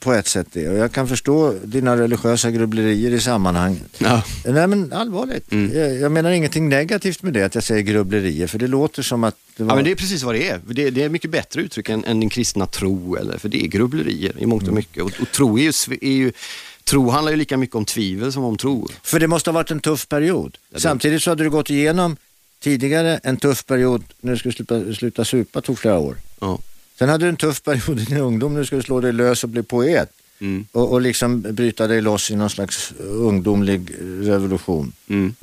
[0.00, 0.68] på ett sätt det.
[0.68, 3.82] Och jag kan förstå dina religiösa grubblerier i sammanhanget.
[3.98, 4.22] Ja.
[4.44, 5.52] Nej men allvarligt.
[5.52, 5.78] Mm.
[5.78, 8.46] Jag, jag menar ingenting negativt med det att jag säger grubblerier.
[8.46, 9.70] För det låter som att det var...
[9.70, 10.60] Ja, men det är precis vad det är.
[10.66, 13.66] Det, det är mycket bättre uttryck än, än din kristna tro, eller, för det är
[13.68, 15.02] grubblerier i mångt och mycket.
[15.02, 16.32] Och, och tro, är ju, är ju,
[16.84, 18.88] tro handlar ju lika mycket om tvivel som om tro.
[19.02, 20.58] För det måste ha varit en tuff period.
[20.70, 22.16] det- Samtidigt så hade du gått igenom
[22.62, 26.16] tidigare en tuff period när du skulle sluta, sluta supa tog flera år.
[26.40, 26.58] Ja.
[26.98, 29.44] Sen hade du en tuff period i din ungdom när du skulle slå dig lös
[29.44, 30.10] och bli poet.
[30.40, 30.66] Mm.
[30.72, 34.92] Och, och liksom bryta dig loss i någon slags ungdomlig revolution.
[35.08, 35.34] Mm.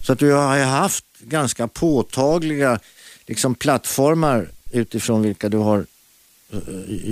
[0.00, 2.78] Så att du har ju haft ganska påtagliga
[3.26, 5.86] liksom, plattformar utifrån vilka du har
[6.52, 6.58] eh,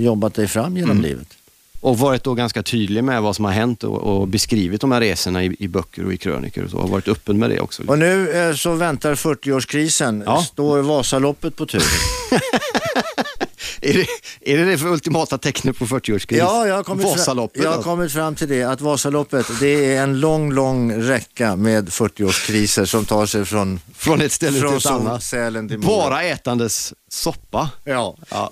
[0.03, 1.03] jobbat dig fram genom Mm.
[1.03, 1.27] livet.
[1.79, 4.99] Och varit då ganska tydlig med vad som har hänt och, och beskrivit de här
[5.01, 6.77] resorna i, i böcker och i krönikor och så.
[6.77, 7.83] Och varit öppen med det också.
[7.87, 10.23] Och nu eh, så väntar 40-årskrisen.
[10.25, 10.43] Ja.
[10.43, 11.83] Står Vasaloppet på tur?
[13.81, 14.07] Är det,
[14.51, 16.37] är det det för ultimata tecknet på 40-årskris?
[16.37, 17.89] Ja, jag har, kommit fram, Vasaloppet jag har alltså.
[17.89, 23.05] kommit fram till det att Vasaloppet det är en lång, lång räcka med 40-årskriser som
[23.05, 25.23] tar sig från, Från ett ställe från till ett annat.
[25.23, 25.87] Sälen till Mora.
[25.87, 27.69] Bara ätandes soppa.
[27.83, 28.17] Ja.
[28.29, 28.51] Ja.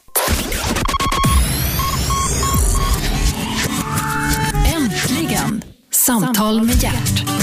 [4.75, 5.63] Äntligen!
[5.91, 7.40] Samtal med hjärt.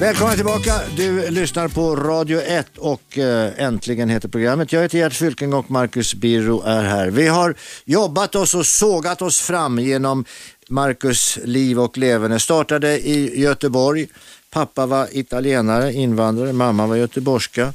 [0.00, 0.80] Välkomna tillbaka.
[0.96, 4.72] Du lyssnar på Radio 1 och eh, äntligen heter programmet.
[4.72, 7.10] Jag heter Gert Fylking och Marcus Birro är här.
[7.10, 10.24] Vi har jobbat oss och sågat oss fram genom
[10.68, 12.40] Marcus liv och leverne.
[12.40, 14.06] Startade i Göteborg.
[14.50, 16.52] Pappa var italienare, invandrare.
[16.52, 17.72] Mamma var göteborgska.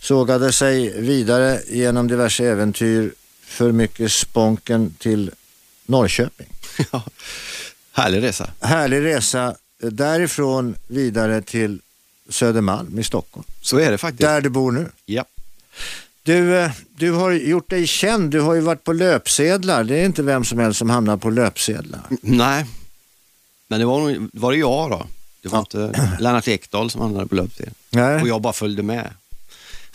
[0.00, 3.12] Sågade sig vidare genom diverse äventyr.
[3.44, 5.30] För mycket sponken till
[5.86, 6.46] Norrköping.
[7.92, 8.50] Härlig resa.
[8.60, 11.80] Härlig resa därifrån vidare till
[12.28, 13.46] Södermalm i Stockholm.
[13.60, 14.20] Så är det faktiskt.
[14.20, 14.90] Där du bor nu.
[15.06, 15.24] Ja.
[16.22, 19.84] Du, eh, du har gjort dig känd, du har ju varit på löpsedlar.
[19.84, 22.00] Det är inte vem som helst som hamnar på löpsedlar.
[22.20, 22.66] Nej,
[23.68, 25.06] men det var, nog- var det jag då.
[25.42, 25.86] Det var Ja.
[25.86, 27.72] inte Lennart Ekdal som hamnade på löpsedel.
[27.90, 28.22] Nej.
[28.22, 29.10] Och jag bara följde med.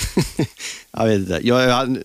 [0.92, 1.40] jag vet inte.
[1.48, 1.98] Jag, jag,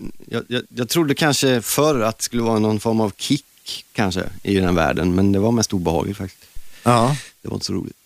[0.49, 4.55] jag, jag, trodde kanske förr att det skulle vara någon form av kick kanske i
[4.57, 6.43] den världen, men det var mest obehagligt faktiskt.
[6.83, 7.17] Ja,
[7.47, 7.97] Det var inte så roligt.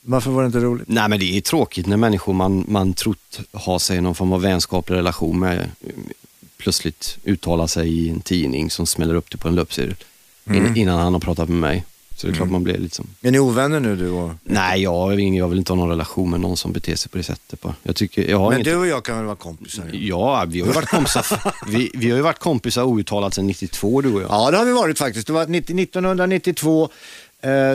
[0.00, 0.88] varför var det inte roligt?
[0.88, 4.40] Nej, men det är tråkigt när människor man, man trott ha sig någon form av
[4.42, 5.70] vänskaplig relation med
[6.56, 9.94] plötsligt uttalar sig i en tidning som smäller upp det på en löpsedel
[10.46, 11.84] in, innan han har pratat med mig.
[12.16, 13.06] Så det är klart man blir lite som...
[13.22, 14.30] Är ni ovänner nu du och...
[14.44, 17.24] Nej, jag, jag vill inte ha någon relation med någon som beter sig på det
[17.24, 17.60] sättet.
[17.60, 17.74] Bara.
[17.82, 18.72] Jag, tycker, jag har Men inget...
[18.72, 19.90] du och jag kan väl vara kompisar?
[19.92, 21.26] Ja, vi har ju varit kompisar,
[21.66, 24.30] vi, vi har ju varit kompisar outtalat sedan 92 du och jag.
[24.30, 25.26] Ja, det har vi varit faktiskt.
[25.26, 26.88] Det var 90 1992 eh,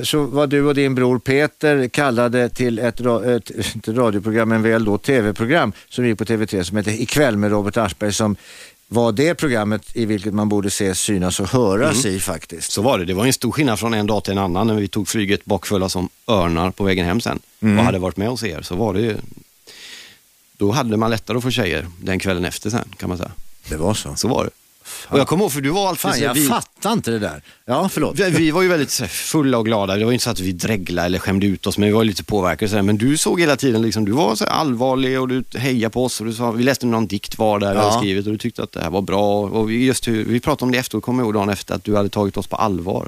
[0.03, 4.85] så var du och din bror Peter kallade till ett, ett, inte radioprogram, men väl
[4.85, 8.35] då tv-program som gick på TV3 som hette Ikväll med Robert Aschberg som
[8.87, 12.71] var det programmet i vilket man borde se, synas och höras i faktiskt.
[12.71, 13.05] Så var det.
[13.05, 15.45] Det var en stor skillnad från en dag till en annan när vi tog flyget
[15.45, 18.61] bakfulla som örnar på vägen hem sen och hade varit med hos er.
[18.61, 19.17] Så var det ju...
[20.57, 23.31] Då hade man lättare att få tjejer den kvällen efter sen kan man säga.
[23.69, 24.15] Det var så.
[24.15, 24.49] Så var det.
[25.07, 27.41] Och jag kommer ihåg, för du var alltid Fan, jag vi, fattar inte det där.
[27.65, 28.19] Ja, förlåt.
[28.19, 29.95] vi, vi var ju väldigt fulla och glada.
[29.95, 32.23] Det var inte så att vi dreglade eller skämde ut oss, men vi var lite
[32.23, 32.69] påverkade.
[32.69, 32.83] Så här.
[32.83, 36.19] Men du såg hela tiden, liksom, du var så allvarlig och du hejade på oss.
[36.19, 37.97] Och du sa, vi läste någon dikt var där vi Ja.
[37.99, 39.39] skrivit och du tyckte att det här var bra.
[39.41, 41.83] Och vi, just hur, vi pratade om det efteråt, kommer jag ihåg dagen efter, att
[41.83, 43.07] du hade tagit oss på allvar.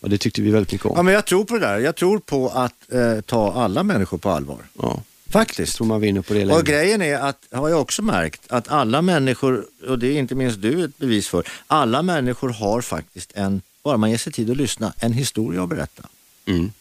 [0.00, 1.04] Och det tyckte vi väldigt mycket Ja, om.
[1.06, 1.78] men jag tror på det där.
[1.78, 4.58] Jag tror på att eh, ta alla människor på allvar.
[4.82, 5.00] Ja.
[5.30, 5.76] Faktiskt.
[5.76, 6.62] tror man vinner på det Och längre.
[6.62, 10.62] grejen är att, har jag också märkt, att alla människor, och det är inte minst
[10.62, 14.56] du ett bevis för, alla människor har faktiskt en, bara man ger sig tid att
[14.56, 16.02] lyssna, en historia att berätta.
[16.46, 16.72] Mm.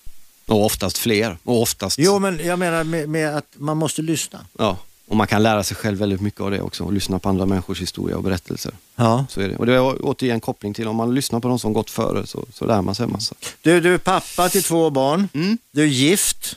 [0.45, 1.37] Och oftast fler.
[1.43, 1.97] Och oftast...
[1.99, 4.39] Jo, men jag menar med, med att man måste lyssna.
[4.57, 4.77] Ja.
[5.07, 6.83] Och man kan lära sig själv väldigt mycket av det också.
[6.83, 8.71] Och lyssna på andra människors historia och berättelser.
[8.95, 9.25] Ja.
[9.29, 9.55] Så är det.
[9.57, 12.45] Och det är återigen koppling till om man lyssnar på de som gått före så,
[12.53, 13.35] så lär man sig en massa.
[13.61, 15.57] Du, du är pappa till två barn, Mm.
[15.71, 16.55] du är gift.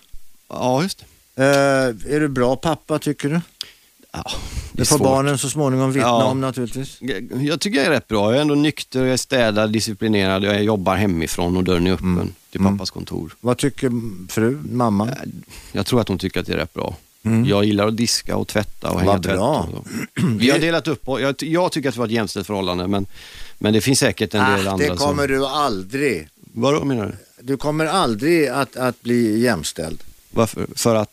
[0.49, 1.05] Ja, just det.
[1.39, 3.41] Eh, är du bra pappa tycker du?
[4.13, 4.25] Ja,
[4.73, 5.07] det får svårt.
[5.07, 6.25] barnen så småningom vittna Ja.
[6.25, 6.99] om naturligtvis.
[7.41, 8.31] Jag tycker jag är rätt bra.
[8.31, 10.45] Jag är ändå nykter, jag är städad, disciplinerad.
[10.45, 12.35] Jag jobbar hemifrån och dörren är öppen Mm.
[12.51, 13.37] till pappas kontor.
[13.41, 13.91] Vad tycker
[14.31, 15.09] fru, mamma?
[15.73, 16.97] Jag tror att hon tycker att det är rätt bra.
[17.47, 19.17] Jag gillar att diska och tvätta och hänga Mm.
[19.17, 19.37] Vad tvätt.
[19.37, 19.69] bra.
[20.21, 20.27] Så.
[20.39, 23.07] Vi har delat upp och jag, jag tycker att det var ett jämställt förhållande men,
[23.59, 25.37] men det finns säkert en del Ah, andra det kommer som...
[25.37, 26.29] du aldrig.
[26.53, 27.13] Vadå menar du?
[27.43, 30.03] Du kommer aldrig att, att bli jämställd.
[30.31, 30.67] Varför?
[30.75, 31.11] För att?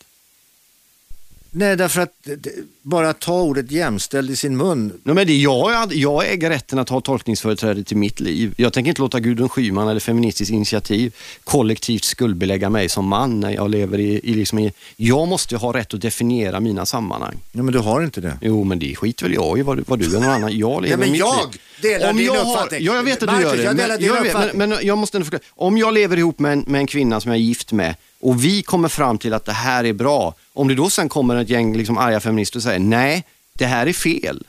[1.57, 2.49] Nej, därför att det-
[2.81, 4.93] bara ta ordet jämställd i sin mun.
[5.03, 8.53] Nej, men det, jag, jag äger rätten att ha tolkningsföreträde till mitt liv.
[8.57, 13.51] Jag tänker inte låta Gudrun Schyman eller Feministiskt initiativ kollektivt skuldbelägga mig som man när
[13.51, 14.73] jag lever i, i, liksom i...
[14.95, 17.35] Jag måste ha rätt att definiera mina sammanhang.
[17.51, 18.37] Ja, men du har inte det.
[18.41, 20.57] Jo, men det skiter väl jag i vad, vad du eller någon annan.
[20.57, 21.61] Jag lever Ja, men mitt jag liv.
[21.81, 22.83] delar din jag uppfattning.
[22.83, 23.63] ja, jag vet att du Marcus, gör det.
[23.63, 25.43] jag men, delar din jag vet, men, men jag måste ändå förklara.
[25.55, 27.95] Om jag lever ihop med en, med en kvinna som jag är gift med
[28.25, 30.35] och vi kommer fram till att det här är bra.
[30.53, 33.23] Om det då sen kommer ett gäng liksom arga feminister och säger nej,
[33.53, 34.43] det här är fel.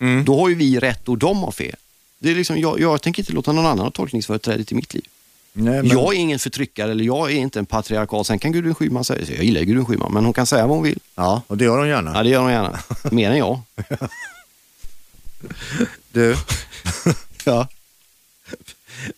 [0.00, 0.24] Mm.
[0.24, 1.76] Då har ju vi rätt och de har fel.
[2.18, 5.04] Det är liksom, jag, jag tänker inte låta någon annan ha tolkningsföreträde till mitt liv.
[5.52, 8.24] Nej, men, Jag är ingen förtryckare eller jag är inte en patriarkal.
[8.24, 10.84] Sen kan Gudrun Schyman säga, jag gillar Gudrun Schyman, men hon kan säga vad hon
[10.84, 10.98] vill.
[11.14, 12.12] Ja, och det gör de gärna.
[12.14, 12.78] Ja, det gör hon gärna.
[13.10, 13.60] Mer än jag.
[16.12, 16.36] Du,
[17.44, 17.68] Ja.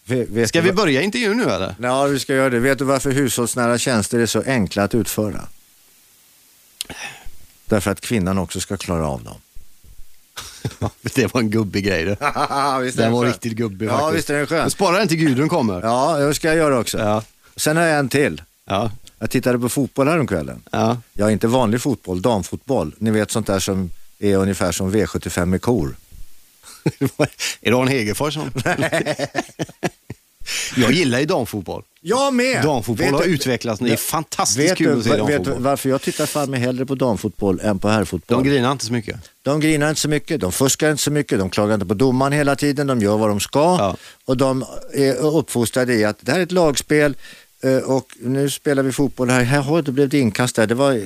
[0.05, 1.74] Vet, Ska du vi börja intervjun nu eller?
[1.83, 2.59] Ja, vi ska göra det.
[2.59, 5.49] Vet du varför hushållsnära tjänster är så enkla att utföra?
[7.66, 9.35] Därför att kvinnan också ska klara av dem.
[11.14, 12.11] Det var en gubbig grej det.
[12.20, 14.16] är Den var riktigt gubbig Ja, faktiskt.
[14.18, 14.70] visst är den skön.
[14.70, 15.83] Spara den till Gudrun kommer.
[15.83, 16.99] Ja, det ska jag göra också.
[16.99, 17.22] Ja.
[17.57, 18.43] Sen har jag en till.
[18.66, 18.91] Ja.
[19.18, 20.62] Jag tittade på fotboll häromkvällen.
[20.70, 20.97] ja.
[21.12, 22.95] Ja, inte vanlig fotboll, damfotboll.
[22.99, 25.97] Ni vet sånt där som är ungefär som V75 med kor.
[27.61, 28.51] är det Arne Hegerfors som...
[30.77, 31.83] Jag gillar ju damfotboll.
[32.01, 32.63] Jag med!
[32.65, 33.81] Damfotboll Vet har du- utvecklats.
[33.81, 35.63] Det är fantastiskt Vet kul du, att se vet du damfotboll.
[35.63, 38.45] varför jag tittar fan mig hellre på damfotboll än på herrfotboll?
[38.45, 39.17] De grinar inte så mycket.
[39.43, 42.33] De grinar inte så mycket, de fuskar inte så mycket, de klagar inte på domaren
[42.33, 43.97] hela tiden, de gör vad de ska Ja.
[44.25, 47.15] och de är uppfostrade i att det här är ett lagspel
[47.63, 51.03] eh, och nu spelar vi fotboll här, här blev det inkast där, det var,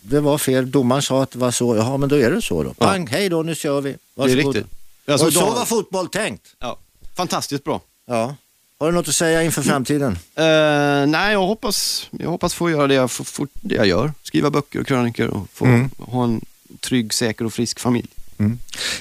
[0.00, 2.62] det var fel, domaren sa att det var så, jaha men då är det så
[2.62, 2.74] då.
[2.74, 3.90] Pang, hej då, nu kör vi.
[3.90, 4.56] Det är Varsågod.
[4.56, 4.77] riktigt.
[5.08, 6.46] Alltså, och så dam- var fotboll tänkt.
[6.58, 6.78] Ja.
[7.16, 7.80] Fantastiskt bra.
[8.06, 8.34] Ja.
[8.80, 10.12] Har du något att säga inför framtiden?
[10.34, 14.12] Eh, nej, jag hoppas, jag hoppas få göra det jag, få, få, det jag gör.
[14.22, 15.90] Skriva böcker och krönikor och få Mm.
[15.98, 16.40] ha en
[16.80, 18.08] trygg, säker och frisk familj.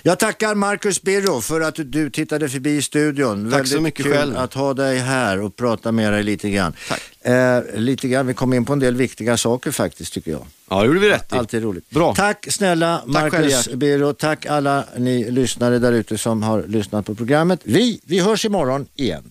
[0.04, 3.52] Jag tackar Marcus Birro för att du tittade förbi studion.
[3.52, 4.38] Tack så mycket kul själv.
[4.38, 6.74] att ha dig här och prata med dig lite grann.
[6.90, 7.02] Tack.
[7.22, 8.28] Eh, lite grann.
[8.28, 10.46] Vi kom in på en del viktiga saker faktiskt tycker jag.
[10.70, 11.36] Ja, det gjorde vi rätt i.
[11.36, 11.90] Alltid roligt.
[11.90, 12.16] Bra.
[12.16, 13.70] Tack snälla Marcus.
[13.70, 14.14] Birro.
[14.14, 17.60] Tack alla ni lyssnare där ute som har lyssnat på programmet.
[17.64, 19.24] Vi, vi hörs imorgon igen.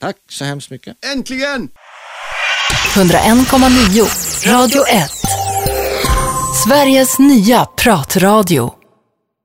[0.00, 0.96] Tack så hemskt mycket.
[1.14, 1.68] Äntligen!
[2.94, 5.10] 101,9 Radio 1.
[6.64, 8.83] Sveriges nya pratradio.